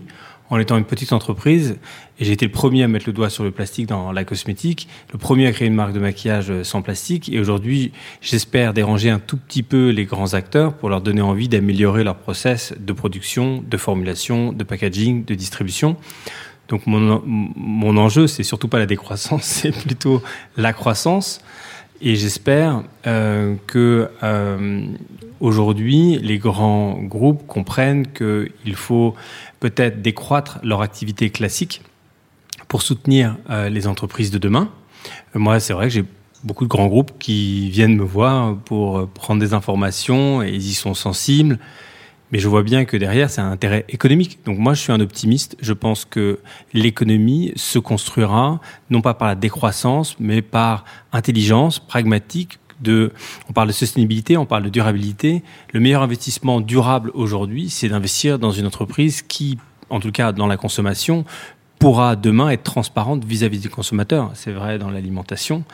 [0.50, 1.76] en étant une petite entreprise.
[2.18, 4.88] Et j'ai été le premier à mettre le doigt sur le plastique dans la cosmétique,
[5.12, 7.28] le premier à créer une marque de maquillage euh, sans plastique.
[7.28, 11.48] Et aujourd'hui, j'espère déranger un tout petit peu les grands acteurs pour leur donner envie
[11.48, 15.96] d'améliorer leur process de production, de formulation, de packaging, de distribution.
[16.68, 20.22] Donc mon, mon enjeu, c'est surtout pas la décroissance, c'est plutôt
[20.56, 21.40] la croissance.
[22.04, 24.86] Et j'espère euh, que euh,
[25.38, 29.14] aujourd'hui, les grands groupes comprennent qu'il faut
[29.60, 31.80] peut-être décroître leur activité classique
[32.66, 34.68] pour soutenir euh, les entreprises de demain.
[35.34, 36.04] Moi, c'est vrai que j'ai
[36.42, 40.74] beaucoup de grands groupes qui viennent me voir pour prendre des informations et ils y
[40.74, 41.60] sont sensibles.
[42.32, 44.38] Mais je vois bien que derrière, c'est un intérêt économique.
[44.46, 45.56] Donc moi, je suis un optimiste.
[45.60, 46.40] Je pense que
[46.72, 52.58] l'économie se construira non pas par la décroissance, mais par intelligence, pragmatique.
[52.80, 53.12] De,
[53.48, 55.44] on parle de sustainabilité, on parle de durabilité.
[55.72, 59.56] Le meilleur investissement durable aujourd'hui, c'est d'investir dans une entreprise qui,
[59.88, 61.24] en tout cas dans la consommation,
[61.82, 64.30] pourra demain être transparente vis-à-vis du consommateur.
[64.34, 65.64] C'est vrai dans l'alimentation,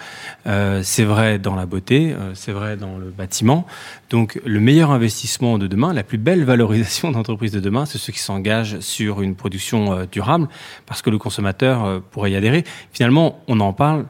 [0.47, 3.67] euh, c'est vrai dans la beauté, euh, c'est vrai dans le bâtiment.
[4.09, 8.15] Donc le meilleur investissement de demain, la plus belle valorisation d'entreprise de demain, c'est ceux
[8.15, 10.49] qui s'engagent sur une production euh, durable,
[10.87, 12.65] parce que le consommateur pourrait y adhérer.
[12.91, 14.07] Finalement, on n'en parle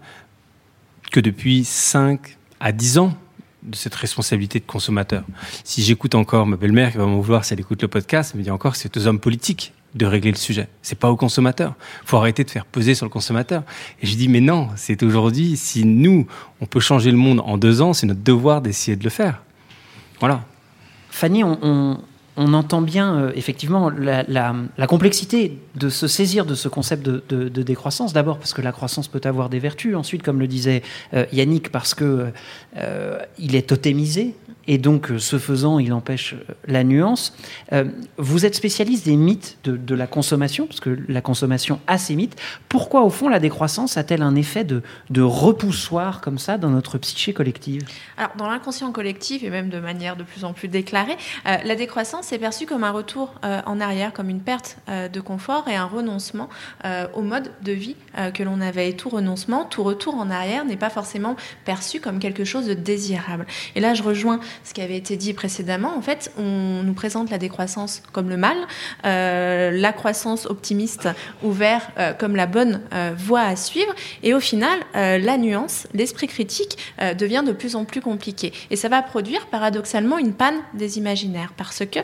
[1.10, 3.14] que depuis 5 à 10 ans
[3.64, 5.24] de cette responsabilité de consommateur.
[5.64, 8.38] Si j'écoute encore ma belle-mère qui va m'en vouloir si elle écoute le podcast, elle
[8.38, 10.68] me dit encore c'est aux hommes politiques de régler le sujet.
[10.82, 11.74] C'est pas au consommateur.
[12.04, 13.62] Faut arrêter de faire peser sur le consommateur.
[14.02, 15.56] Et je dis mais non, c'est aujourd'hui.
[15.56, 16.26] Si nous,
[16.60, 19.42] on peut changer le monde en deux ans, c'est notre devoir d'essayer de le faire.
[20.20, 20.42] Voilà.
[21.10, 21.98] Fanny, on,
[22.36, 24.54] entend bien euh, effectivement la,
[24.86, 28.12] complexité de se saisir de ce concept de, décroissance.
[28.12, 29.96] D'abord parce que la croissance peut avoir des vertus.
[29.96, 30.82] Ensuite, comme le disait
[31.14, 32.30] euh, Yannick, parce que
[32.76, 34.34] euh, il est totémisé
[34.68, 36.34] et donc ce faisant, il empêche
[36.66, 37.34] la nuance.
[38.18, 42.36] vous êtes spécialiste des mythes de, la consommation, parce que la consommation a ses mythes.
[42.68, 46.98] Pourquoi, au fond, la décroissance a-t-elle un effet de, de repoussoir comme ça dans notre
[46.98, 47.82] psyché collective?
[48.18, 52.30] Alors, dans l'inconscient collectif, et même de manière de plus en plus déclarée, la décroissance
[52.32, 56.50] est perçue comme un retour en arrière, comme une perte de confort et un renoncement
[57.14, 57.96] au mode de vie
[58.34, 58.90] que l'on avait.
[58.90, 62.74] Et tout renoncement, tout retour en arrière n'est pas forcément perçu comme quelque chose de
[62.74, 63.46] désirable.
[63.74, 65.96] Et là, je rejoins ce qui avait été dit précédemment.
[65.96, 68.56] En fait, on nous présente la décroissance comme le mal,
[69.04, 71.08] euh, la croissance optimiste
[71.42, 73.92] ouverte euh, comme la bonne euh, voie à suivre.
[74.22, 76.78] Et au final, la nuance, l'esprit critique
[77.18, 78.52] devient de plus en plus compliqué.
[78.70, 82.00] Et ça va produire paradoxalement une panne des imaginaires parce que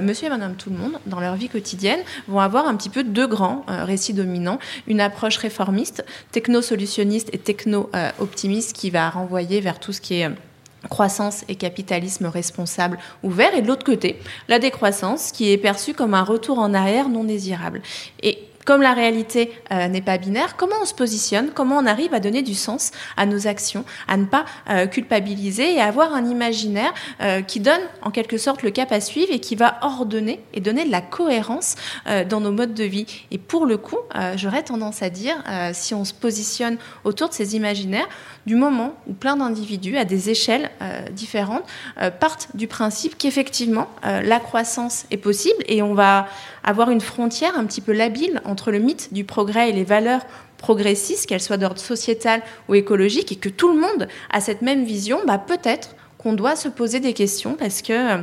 [0.00, 3.02] monsieur et madame tout le monde, dans leur vie quotidienne, vont avoir un petit peu
[3.02, 4.58] deux grands récits dominants.
[4.86, 10.30] Une approche réformiste, techno-solutionniste et techno-optimiste qui va renvoyer vers tout ce qui est
[10.88, 14.18] croissance et capitalisme responsable ouvert, et de l'autre côté,
[14.48, 17.82] la décroissance qui est perçue comme un retour en arrière non désirable.
[18.22, 22.14] Et comme la réalité euh, n'est pas binaire, comment on se positionne, comment on arrive
[22.14, 26.14] à donner du sens à nos actions, à ne pas euh, culpabiliser et à avoir
[26.14, 29.78] un imaginaire euh, qui donne en quelque sorte le cap à suivre et qui va
[29.82, 31.76] ordonner et donner de la cohérence
[32.28, 33.06] dans nos modes de vie.
[33.30, 33.98] Et pour le coup,
[34.36, 35.34] j'aurais tendance à dire,
[35.72, 38.08] si on se positionne autour de ces imaginaires,
[38.46, 40.70] du moment où plein d'individus à des échelles
[41.12, 41.64] différentes
[42.20, 46.26] partent du principe qu'effectivement la croissance est possible et on va
[46.62, 50.22] avoir une frontière un petit peu labile entre le mythe du progrès et les valeurs
[50.58, 54.84] progressistes, qu'elles soient d'ordre sociétal ou écologique, et que tout le monde a cette même
[54.84, 58.22] vision, bah peut-être qu'on doit se poser des questions parce que euh,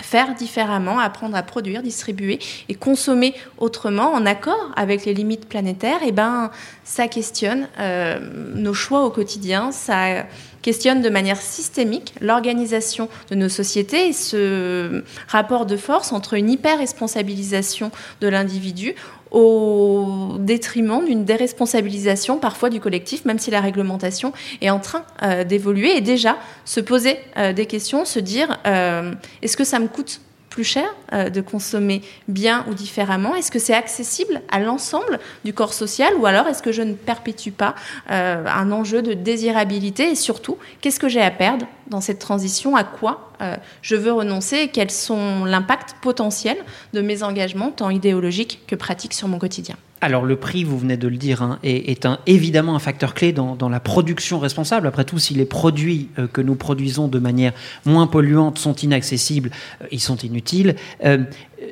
[0.00, 2.38] faire différemment, apprendre à produire, distribuer
[2.70, 6.50] et consommer autrement, en accord avec les limites planétaires, et eh ben,
[6.84, 8.18] ça questionne euh,
[8.54, 10.24] nos choix au quotidien, ça
[10.62, 16.50] questionne de manière systémique l'organisation de nos sociétés et ce rapport de force entre une
[16.50, 18.96] hyper-responsabilisation de l'individu
[19.36, 24.32] au détriment d'une déresponsabilisation parfois du collectif, même si la réglementation
[24.62, 29.12] est en train euh, d'évoluer et déjà se poser euh, des questions, se dire euh,
[29.42, 30.22] est-ce que ça me coûte
[30.56, 33.34] plus cher euh, de consommer bien ou différemment?
[33.34, 36.94] Est-ce que c'est accessible à l'ensemble du corps social ou alors est-ce que je ne
[36.94, 37.74] perpétue pas
[38.10, 40.10] euh, un enjeu de désirabilité?
[40.10, 42.74] Et surtout qu'est-ce que j'ai à perdre dans cette transition?
[42.74, 44.56] À quoi euh, je veux renoncer?
[44.56, 46.56] Et quels sont l'impact potentiel
[46.94, 49.76] de mes engagements tant idéologiques que pratiques sur mon quotidien?
[50.00, 53.68] Alors le prix, vous venez de le dire, hein, est, évidemment un facteur clé dans,
[53.68, 54.86] la production responsable.
[54.86, 57.52] Après tout, si les produits euh, que nous produisons de manière
[57.84, 60.76] moins polluante sont inaccessibles, euh, ils sont inutiles.
[61.04, 61.24] Euh,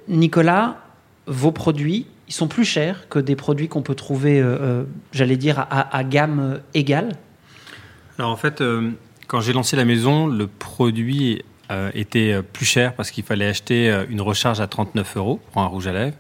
[0.09, 0.79] Nicolas,
[1.27, 4.43] vos produits, ils sont plus chers que des produits qu'on peut trouver,
[5.13, 7.13] j'allais dire, à, à, gamme égale?
[8.19, 8.63] Alors en fait,
[9.27, 11.43] quand j'ai lancé la maison, le produit
[11.95, 15.87] était plus cher parce qu'il fallait acheter une recharge à 39 euros pour un rouge
[15.87, 16.17] à lèvres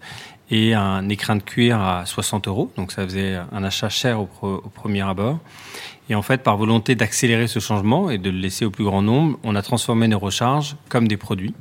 [0.54, 2.70] et un écrin de cuir à 60 euros.
[2.76, 4.26] Donc ça faisait un achat cher au,
[4.72, 5.40] premier abord.
[6.08, 9.02] Et en fait, par volonté d'accélérer ce changement et de le laisser au plus grand
[9.02, 11.54] nombre, on a transformé nos recharges comme des produits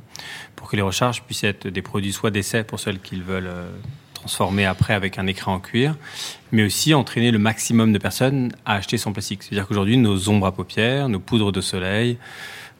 [0.54, 3.68] pour que les recharges puissent être des produits soit d'essai pour celles qui veulent euh,
[4.12, 5.96] transformer après avec un écran en cuir,
[6.52, 9.42] mais aussi entraîner le maximum de personnes à acheter sans plastique.
[9.42, 12.16] C'est-à-dire qu'aujourd'hui, nos ombres à paupières, nos poudres de soleil,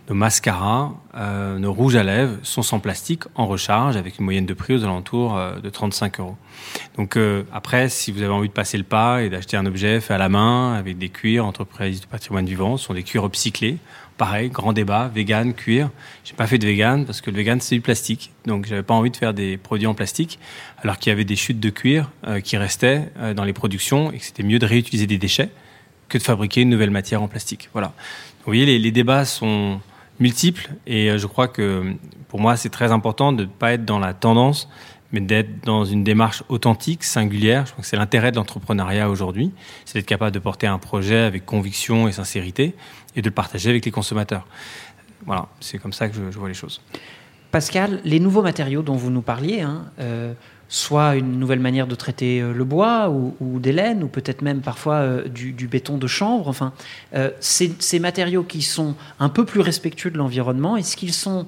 [0.08, 4.44] nos mascaras, euh, nos rouges à lèvres sont sans plastique, en recharge, avec une moyenne
[4.44, 6.36] de prix aux alentours euh, de 35 euros.
[6.96, 10.00] Donc euh, après, si vous avez envie de passer le pas et d'acheter un objet
[10.00, 13.24] fait à la main, avec des cuirs, entreprises de patrimoine vivant, ce sont des cuirs
[13.24, 13.78] upcyclés.
[14.18, 15.90] Pareil, grand débat, vegan, cuir.
[16.22, 18.94] J'ai pas fait de vegan parce que le vegan c'est du plastique, donc j'avais pas
[18.94, 20.38] envie de faire des produits en plastique,
[20.82, 22.10] alors qu'il y avait des chutes de cuir
[22.44, 25.50] qui restaient dans les productions et que c'était mieux de réutiliser des déchets
[26.08, 27.70] que de fabriquer une nouvelle matière en plastique.
[27.72, 27.88] Voilà.
[27.88, 29.80] Vous voyez, les débats sont
[30.20, 30.70] multiples.
[30.86, 31.94] Et euh, je crois que
[32.28, 34.68] pour moi, c'est très important de ne pas être dans la tendance,
[35.12, 37.66] mais d'être dans une démarche authentique, singulière.
[37.66, 39.52] Je crois que c'est l'intérêt de l'entrepreneuriat aujourd'hui,
[39.84, 42.74] c'est d'être capable de porter un projet avec conviction et sincérité
[43.14, 44.46] et de le partager avec les consommateurs.
[45.26, 46.80] Voilà, c'est comme ça que je, vois les choses.
[47.50, 50.34] Pascal, les nouveaux matériaux dont vous nous parliez, hein, euh,
[50.74, 54.60] soit une nouvelle manière de traiter euh, le bois ou, des laines, ou peut-être même
[54.60, 56.48] parfois euh, du, béton de chanvre.
[56.48, 56.72] Enfin,
[57.14, 61.46] euh, ces, matériaux qui sont un peu plus respectueux de l'environnement, est-ce qu'ils sont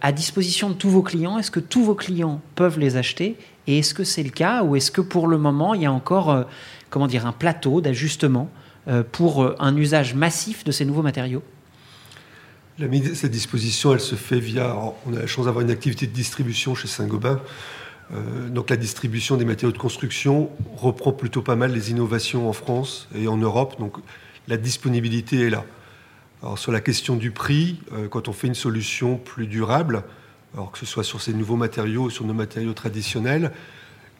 [0.00, 1.38] à disposition de tous vos clients?
[1.38, 3.36] Est-ce que tous vos clients peuvent les acheter?
[3.66, 4.62] Et est-ce que c'est le cas?
[4.62, 6.44] Ou est-ce que pour le moment, il y a encore
[6.88, 8.48] comment dire, un plateau d'ajustement
[9.10, 11.42] pour un usage massif de ces nouveaux matériaux?
[13.14, 14.76] Cette disposition, elle se fait via.
[15.06, 17.40] On a la chance d'avoir une activité de distribution chez Saint-Gobain
[18.14, 22.52] euh, donc la distribution des matériaux de construction reprend plutôt pas mal les innovations en
[22.52, 23.96] France et en Europe, donc
[24.48, 25.64] la disponibilité est là.
[26.42, 27.80] Alors sur la question du prix,
[28.10, 30.04] quand on fait une solution plus durable,
[30.54, 33.52] alors que ce soit sur ces nouveaux matériaux ou sur nos matériaux traditionnels,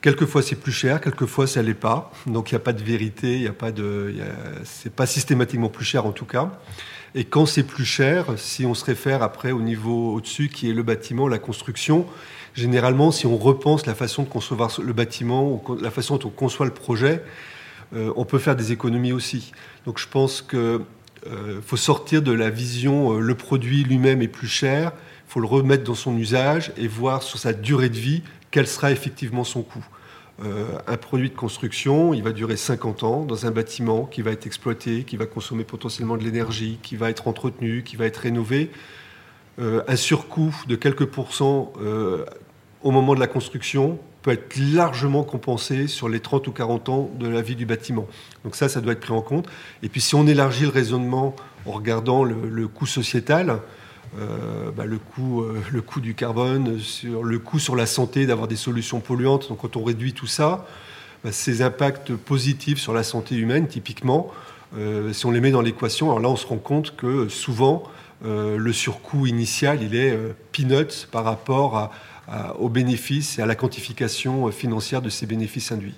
[0.03, 2.13] Quelquefois c'est plus cher, quelquefois ça l'est pas.
[2.27, 4.15] Donc il n'y a pas de vérité, il n'y a pas de,
[4.65, 6.53] c'est pas systématiquement plus cher en tout cas.
[7.15, 10.75] Et quand c'est plus cher, si on se réfère après au niveau au-dessus qui est
[10.75, 12.07] le bâtiment, la construction,
[12.55, 16.31] généralement si on repense la façon de concevoir le bâtiment ou la façon dont on
[16.31, 17.23] conçoit le projet,
[17.95, 19.53] euh, on peut faire des économies aussi.
[19.87, 20.83] Donc je pense que
[21.27, 24.93] euh, faut sortir de la vision euh, le produit lui-même est plus cher,
[25.27, 28.23] il faut le remettre dans son usage et voir sur sa durée de vie
[28.57, 29.87] quel sera effectivement son coût.
[30.43, 34.31] Euh, un produit de construction, il va durer 50 ans dans un bâtiment qui va
[34.31, 38.17] être exploité, qui va consommer potentiellement de l'énergie, qui va être entretenu, qui va être
[38.17, 38.71] rénové.
[39.59, 42.25] Euh, un surcoût de quelques pourcents euh,
[42.83, 47.11] au moment de la construction peut être largement compensé sur les 30 ou 40 ans
[47.21, 48.07] de la vie du bâtiment.
[48.43, 49.51] Donc ça, ça doit être pris en compte.
[49.83, 51.37] Et puis si on élargit le raisonnement
[51.67, 53.61] en regardant le coût sociétal,
[54.19, 58.49] euh, bah, le, coût, euh, le coût du carbone, le coût sur la santé d'avoir
[58.49, 59.49] des solutions polluantes.
[59.49, 60.67] Donc quand on réduit tout ça,
[61.25, 64.29] bah, ces impacts positifs sur la santé humaine, typiquement,
[64.77, 67.85] euh, si on les met dans l'équation, alors là on se rend compte que souvent
[68.25, 70.19] le surcoût initial, il est
[70.51, 71.91] peanuts par rapport
[72.59, 75.95] aux bénéfices et à la quantification financière de ces bénéfices induits.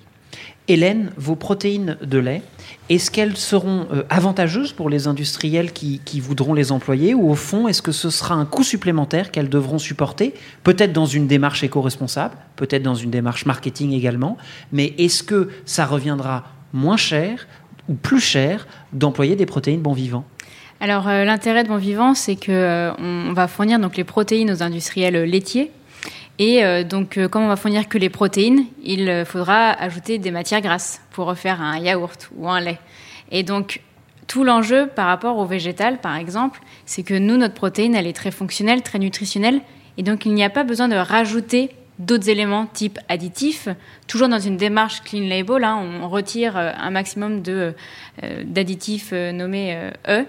[0.67, 2.43] Hélène, vos protéines de lait,
[2.89, 7.67] est-ce qu'elles seront euh, avantageuses pour les industriels qui, voudront les employer ou au fond,
[7.67, 10.33] est-ce que ce sera un coût supplémentaire qu'elles devront supporter,
[10.63, 14.37] peut-être dans une démarche éco-responsable, peut-être dans une démarche marketing également,
[14.71, 17.47] mais est-ce que ça reviendra moins cher
[17.87, 20.25] ou plus cher d'employer des protéines bon vivant?
[20.81, 24.49] Alors euh, l'intérêt de Bon Vivant, c'est que euh, on va fournir donc les protéines
[24.49, 25.71] aux industriels laitiers
[26.39, 30.17] et euh, donc, euh, comme on va fournir que les protéines, il euh, faudra ajouter
[30.17, 32.79] des matières grasses pour refaire un yaourt ou un lait.
[33.29, 33.81] Et donc,
[34.27, 38.13] tout l'enjeu par rapport au végétal, par exemple, c'est que nous, notre protéine, elle est
[38.13, 39.59] très fonctionnelle, très nutritionnelle.
[39.97, 43.67] Et donc, il n'y a pas besoin de rajouter d'autres éléments type additifs,
[44.07, 45.65] toujours dans une démarche clean label.
[45.65, 47.41] Hein, on retire un maximum
[48.45, 49.77] d'additifs nommés
[50.07, 50.23] E.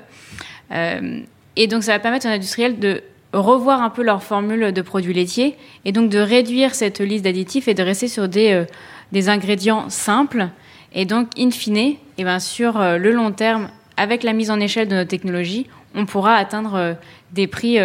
[1.55, 5.15] et donc, ça va permettre aux industriels de revoir un peu leur formule de produits
[5.15, 8.65] laitiers et donc de réduire cette liste d'additifs et de rester sur des, euh,
[9.13, 10.49] des ingrédients simples.
[10.93, 14.51] Et donc, in fine, et eh ben, sur euh, le long terme, avec la mise
[14.51, 16.95] en échelle de nos technologies, on pourra atteindre euh,
[17.33, 17.79] des prix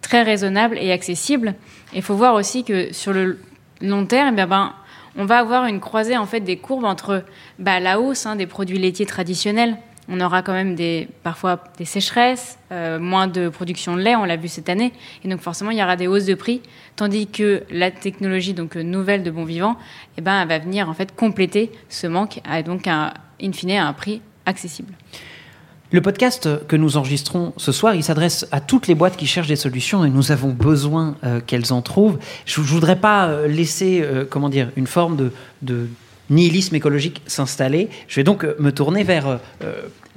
[0.00, 1.54] très raisonnables et accessibles.
[1.94, 3.38] Il faut voir aussi que sur le
[3.80, 4.72] long terme, eh ben,
[5.16, 7.24] on va avoir une croisée en fait des courbes entre
[7.58, 9.76] bah, la hausse hein, des produits laitiers traditionnels
[10.10, 14.24] on aura quand même des, parfois des sécheresses, euh, moins de production de lait, on
[14.24, 14.92] l'a vu cette année,
[15.24, 16.60] et donc forcément il y aura des hausses de prix,
[16.96, 19.76] tandis que la technologie donc euh, nouvelle de Bon Vivant,
[20.18, 23.86] eh ben, va venir en fait compléter ce manque, et donc un, in fine à
[23.86, 24.92] un prix accessible.
[25.92, 29.48] Le podcast que nous enregistrons ce soir, il s'adresse à toutes les boîtes qui cherchent
[29.48, 32.18] des solutions et nous avons besoin euh, qu'elles en trouvent.
[32.46, 35.30] Je ne voudrais pas laisser, comment dire, une forme
[35.62, 35.88] de
[36.30, 37.88] nihilisme écologique s'installer.
[38.08, 39.38] Je vais donc me tourner vers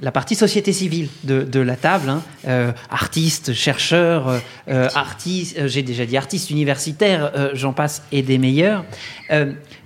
[0.00, 2.22] la partie société civile de, la table, hein.
[2.46, 4.38] euh, artistes, chercheurs, euh,
[4.68, 8.84] euh, artistes, j'ai déjà dit artistes universitaires, j'en passe, et des meilleurs.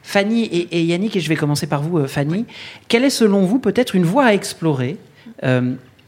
[0.02, 2.46] Fanny et, et, Yannick, et je vais commencer par vous, Fanny,
[2.88, 4.96] quelle est selon vous peut-être une voie à explorer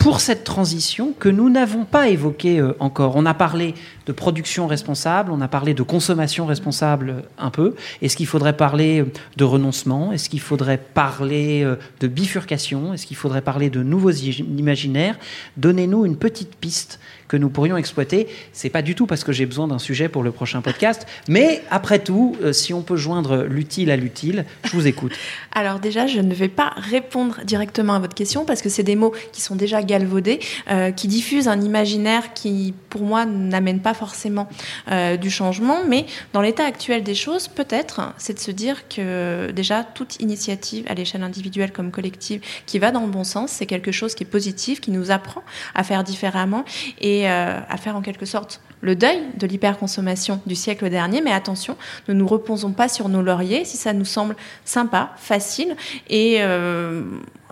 [0.01, 3.17] pour cette transition que nous n'avons pas évoquée encore.
[3.17, 3.75] On a parlé
[4.07, 7.75] de production responsable, on a parlé de consommation responsable un peu.
[8.01, 9.05] Est-ce qu'il faudrait parler
[9.37, 10.11] de renoncement?
[10.11, 12.95] Est-ce qu'il faudrait parler euh, de bifurcation?
[12.95, 15.19] Est-ce qu'il faudrait parler de nouveaux imaginaires?
[15.59, 16.99] Donnez-nous une petite piste
[17.31, 18.27] que nous pourrions exploiter.
[18.53, 21.63] C'est pas du tout parce que j'ai besoin d'un sujet pour le prochain podcast, mais
[21.71, 25.13] après tout, euh, si on peut joindre l'utile à l'utile, je vous écoute.
[25.53, 28.97] Alors déjà, je ne vais pas répondre directement à votre question parce que c'est des
[28.97, 30.41] mots qui sont déjà galvaudés,
[30.73, 34.49] euh, qui diffusent un imaginaire qui, pour moi, n'amène pas forcément
[34.91, 39.53] euh, du changement, mais dans l'état actuel des choses, peut-être, c'est de se dire que
[39.53, 43.67] déjà toute initiative à l'échelle individuelle comme collective qui va dans le bon sens, c'est
[43.67, 45.45] quelque chose qui est positif, qui nous apprend
[45.77, 46.65] à faire différemment
[47.01, 51.21] et euh, à faire en quelque sorte le deuil de l'hyperconsommation du siècle dernier.
[51.21, 51.77] Mais attention,
[52.09, 55.77] ne nous reposons pas sur nos lauriers si ça nous semble sympa, facile
[56.09, 57.03] et euh,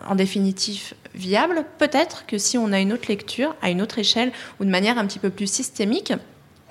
[0.06, 1.64] en définitive viable.
[1.78, 4.98] Peut-être que si on a une autre lecture à une autre échelle ou de manière
[4.98, 6.12] un petit peu plus systémique,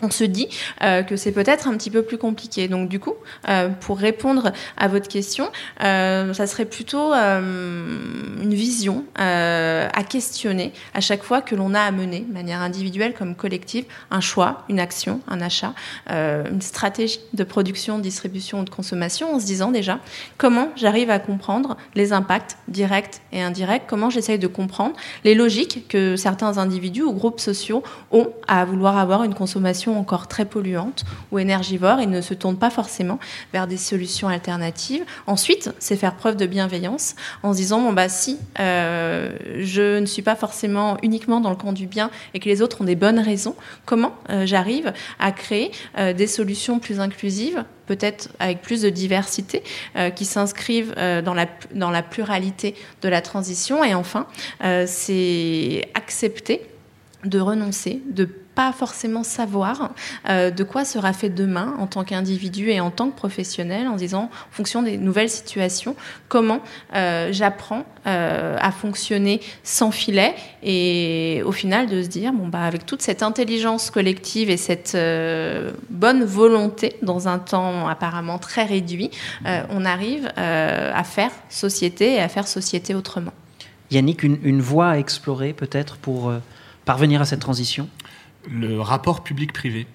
[0.02, 0.48] on se dit
[0.84, 2.68] euh, que c'est peut-être un petit peu plus compliqué.
[2.68, 3.14] Donc du coup,
[3.50, 5.50] euh, pour répondre à votre question,
[5.84, 11.92] euh, ça serait plutôt une vision à questionner à chaque fois que l'on a à
[11.92, 15.74] mener, de manière individuelle comme collective, un choix, une action, un achat,
[16.10, 20.00] une stratégie de production, de distribution ou de consommation, en se disant déjà
[20.38, 25.88] comment j'arrive à comprendre les impacts directs et indirects, comment j'essaye de comprendre les logiques
[25.88, 31.06] que certains individus ou groupes sociaux ont à vouloir avoir une consommation encore très polluantes
[31.32, 33.20] ou énergivores et ne se tournent pas forcément
[33.54, 35.04] vers des solutions alternatives.
[35.26, 40.06] Ensuite, c'est faire preuve de bienveillance en se disant bon bah si euh, je ne
[40.06, 42.96] suis pas forcément uniquement dans le camp du bien et que les autres ont des
[42.96, 48.82] bonnes raisons, comment euh, j'arrive à créer euh, des solutions plus inclusives peut-être avec plus
[48.82, 49.64] de diversité,
[50.18, 53.82] qui s'inscrivent dans, la, dans la pluralité de la transition.
[53.82, 54.28] Et enfin,
[54.86, 56.68] c'est accepter
[57.24, 58.28] de renoncer, de
[58.58, 59.92] pas forcément savoir
[60.28, 63.96] euh, de quoi sera fait demain en tant qu'individu et en tant que professionnel, en
[63.96, 65.96] disant, en fonction des nouvelles situations,
[66.28, 66.62] comment
[66.96, 70.34] euh, j'apprends euh, à fonctionner sans filet
[70.64, 74.98] et au final de se dire, bon, bah, avec toute cette intelligence collective et cette
[75.92, 79.12] bonne volonté dans un temps apparemment très réduit,
[79.70, 83.34] on arrive à faire société et à faire société autrement.
[83.92, 86.34] Yannick, une, une voie à explorer peut-être pour
[86.86, 87.88] parvenir à cette transition?
[88.50, 89.88] Le rapport public-privé.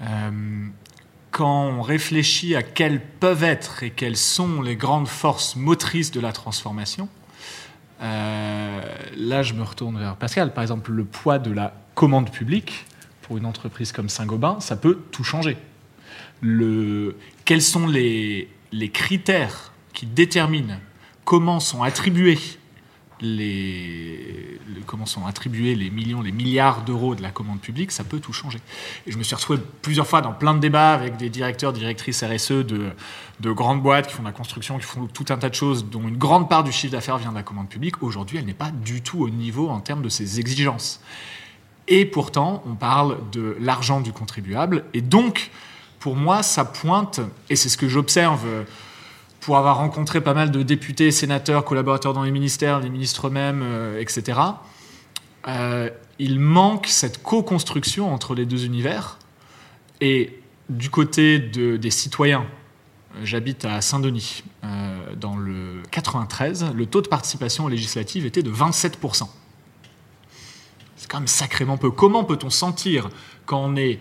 [0.00, 0.66] Euh,
[1.30, 6.20] quand on réfléchit à quelles peuvent être et quelles sont les grandes forces motrices de
[6.20, 7.08] la transformation,
[8.00, 8.80] euh,
[9.16, 10.52] là je me retourne vers Pascal.
[10.52, 12.86] Par exemple, le poids de la commande publique
[13.22, 15.56] pour une entreprise comme Saint-Gobain, ça peut tout changer.
[17.44, 18.48] Quels sont les
[18.92, 20.78] critères qui déterminent
[21.24, 22.38] comment sont attribués
[23.20, 28.20] les, comment sont attribués les millions, les milliards d'euros de la commande publique, ça peut
[28.20, 28.58] tout changer.
[29.06, 32.22] Et je me suis retrouvé plusieurs fois dans plein de débats avec des directeurs, directrices
[32.22, 32.90] RSE de,
[33.40, 35.84] de grandes boîtes qui font de la construction, qui font tout un tas de choses,
[35.84, 38.02] dont une grande part du chiffre d'affaires vient de la commande publique.
[38.02, 41.00] Aujourd'hui, elle n'est pas du tout au niveau en termes de ses exigences.
[41.88, 44.84] Et pourtant, on parle de l'argent du contribuable.
[44.92, 45.50] Et donc,
[45.98, 48.46] pour moi, ça pointe, et c'est ce que j'observe
[49.48, 53.62] pour avoir rencontré pas mal de députés, sénateurs, collaborateurs dans les ministères, les ministres eux-mêmes,
[53.64, 54.40] euh, etc.,
[55.46, 55.88] euh,
[56.18, 59.18] il manque cette co-construction entre les deux univers.
[60.02, 60.38] Et
[60.68, 62.44] du côté des citoyens,
[63.22, 69.30] j'habite à Saint-Denis, euh, dans le 93, le taux de participation législative était de 27%.
[70.96, 71.90] C'est quand même sacrément peu.
[71.90, 73.08] Comment peut-on sentir
[73.46, 73.98] quand on est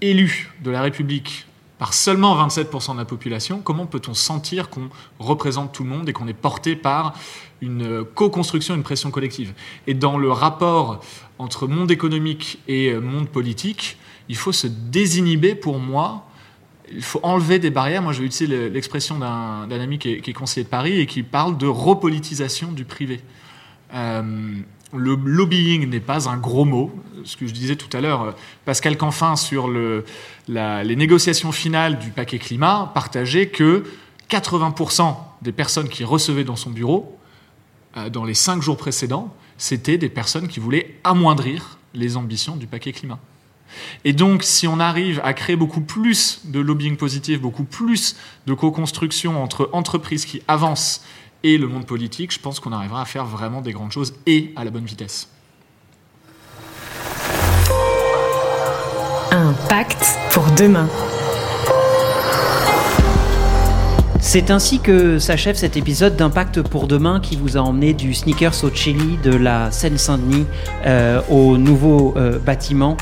[0.00, 1.46] élu de la République
[1.92, 6.28] seulement 27% de la population, comment peut-on sentir qu'on représente tout le monde et qu'on
[6.28, 7.14] est porté par
[7.60, 9.52] une co-construction, une pression collective?
[9.86, 11.00] Et dans le rapport
[11.38, 16.26] entre monde économique et monde politique, il faut se désinhiber pour moi.
[16.90, 18.02] Il faut enlever des barrières.
[18.02, 21.56] Moi, je vais utiliser l'expression d'un ami qui est, conseiller de Paris et qui parle
[21.58, 23.20] de repolitisation du privé.
[23.94, 24.22] Euh,
[24.96, 26.92] le lobbying n'est pas un gros mot.
[27.24, 28.32] Ce que je disais tout à l'heure, euh,
[28.64, 29.68] Pascal Canfin sur
[30.48, 33.84] les négociations finales du paquet climat partageait que
[34.30, 37.18] 80% des personnes qui recevaient dans son bureau,
[37.96, 42.66] euh, dans les cinq jours précédents, c'était des personnes qui voulaient amoindrir les ambitions du
[42.66, 43.18] paquet climat.
[44.04, 48.16] Et donc, si on arrive à créer beaucoup plus de lobbying positif, beaucoup plus
[48.46, 51.02] de co-construction entre entreprises qui avancent
[51.42, 54.52] et le monde politique, je pense qu'on arrivera à faire vraiment des grandes choses et
[54.56, 55.28] à la bonne vitesse.
[59.30, 60.88] Un pacte pour demain.
[64.18, 68.64] C'est ainsi que s'achève cet épisode d'Impact pour demain qui vous a emmené du sneakers
[68.64, 70.46] au chili de la Seine-Saint-Denis
[70.86, 72.96] euh, au nouveau euh, bâtiment.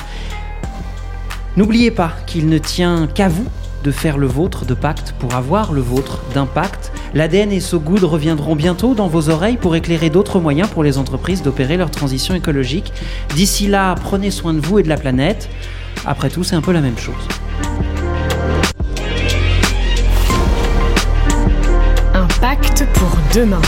[1.56, 3.46] N'oubliez pas qu'il ne tient qu'à vous
[3.82, 6.92] de faire le vôtre de pacte pour avoir le vôtre d'impact.
[7.14, 10.98] L'ADN et So Good reviendront bientôt dans vos oreilles pour éclairer d'autres moyens pour les
[10.98, 12.92] entreprises d'opérer leur transition écologique.
[13.34, 15.48] D'ici là, prenez soin de vous et de la planète.
[16.04, 17.28] Après tout, c'est un peu la même chose.
[22.14, 23.62] Un pacte pour demain.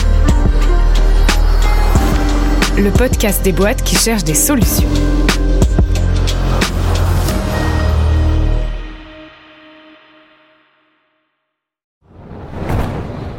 [2.77, 4.89] Le podcast des boîtes qui cherchent des solutions.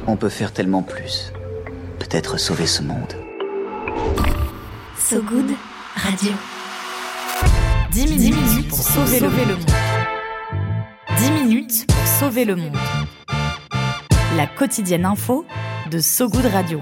[0.07, 1.33] On peut faire tellement plus.
[1.99, 3.13] Peut-être sauver ce monde.
[4.97, 5.51] So Good
[5.95, 6.31] Radio.
[7.95, 9.71] 10 minutes, pour sauver, le, monde.
[11.17, 12.75] 10 minutes pour sauver le monde.
[14.35, 15.45] La quotidienne info
[15.89, 16.81] de So Good Radio.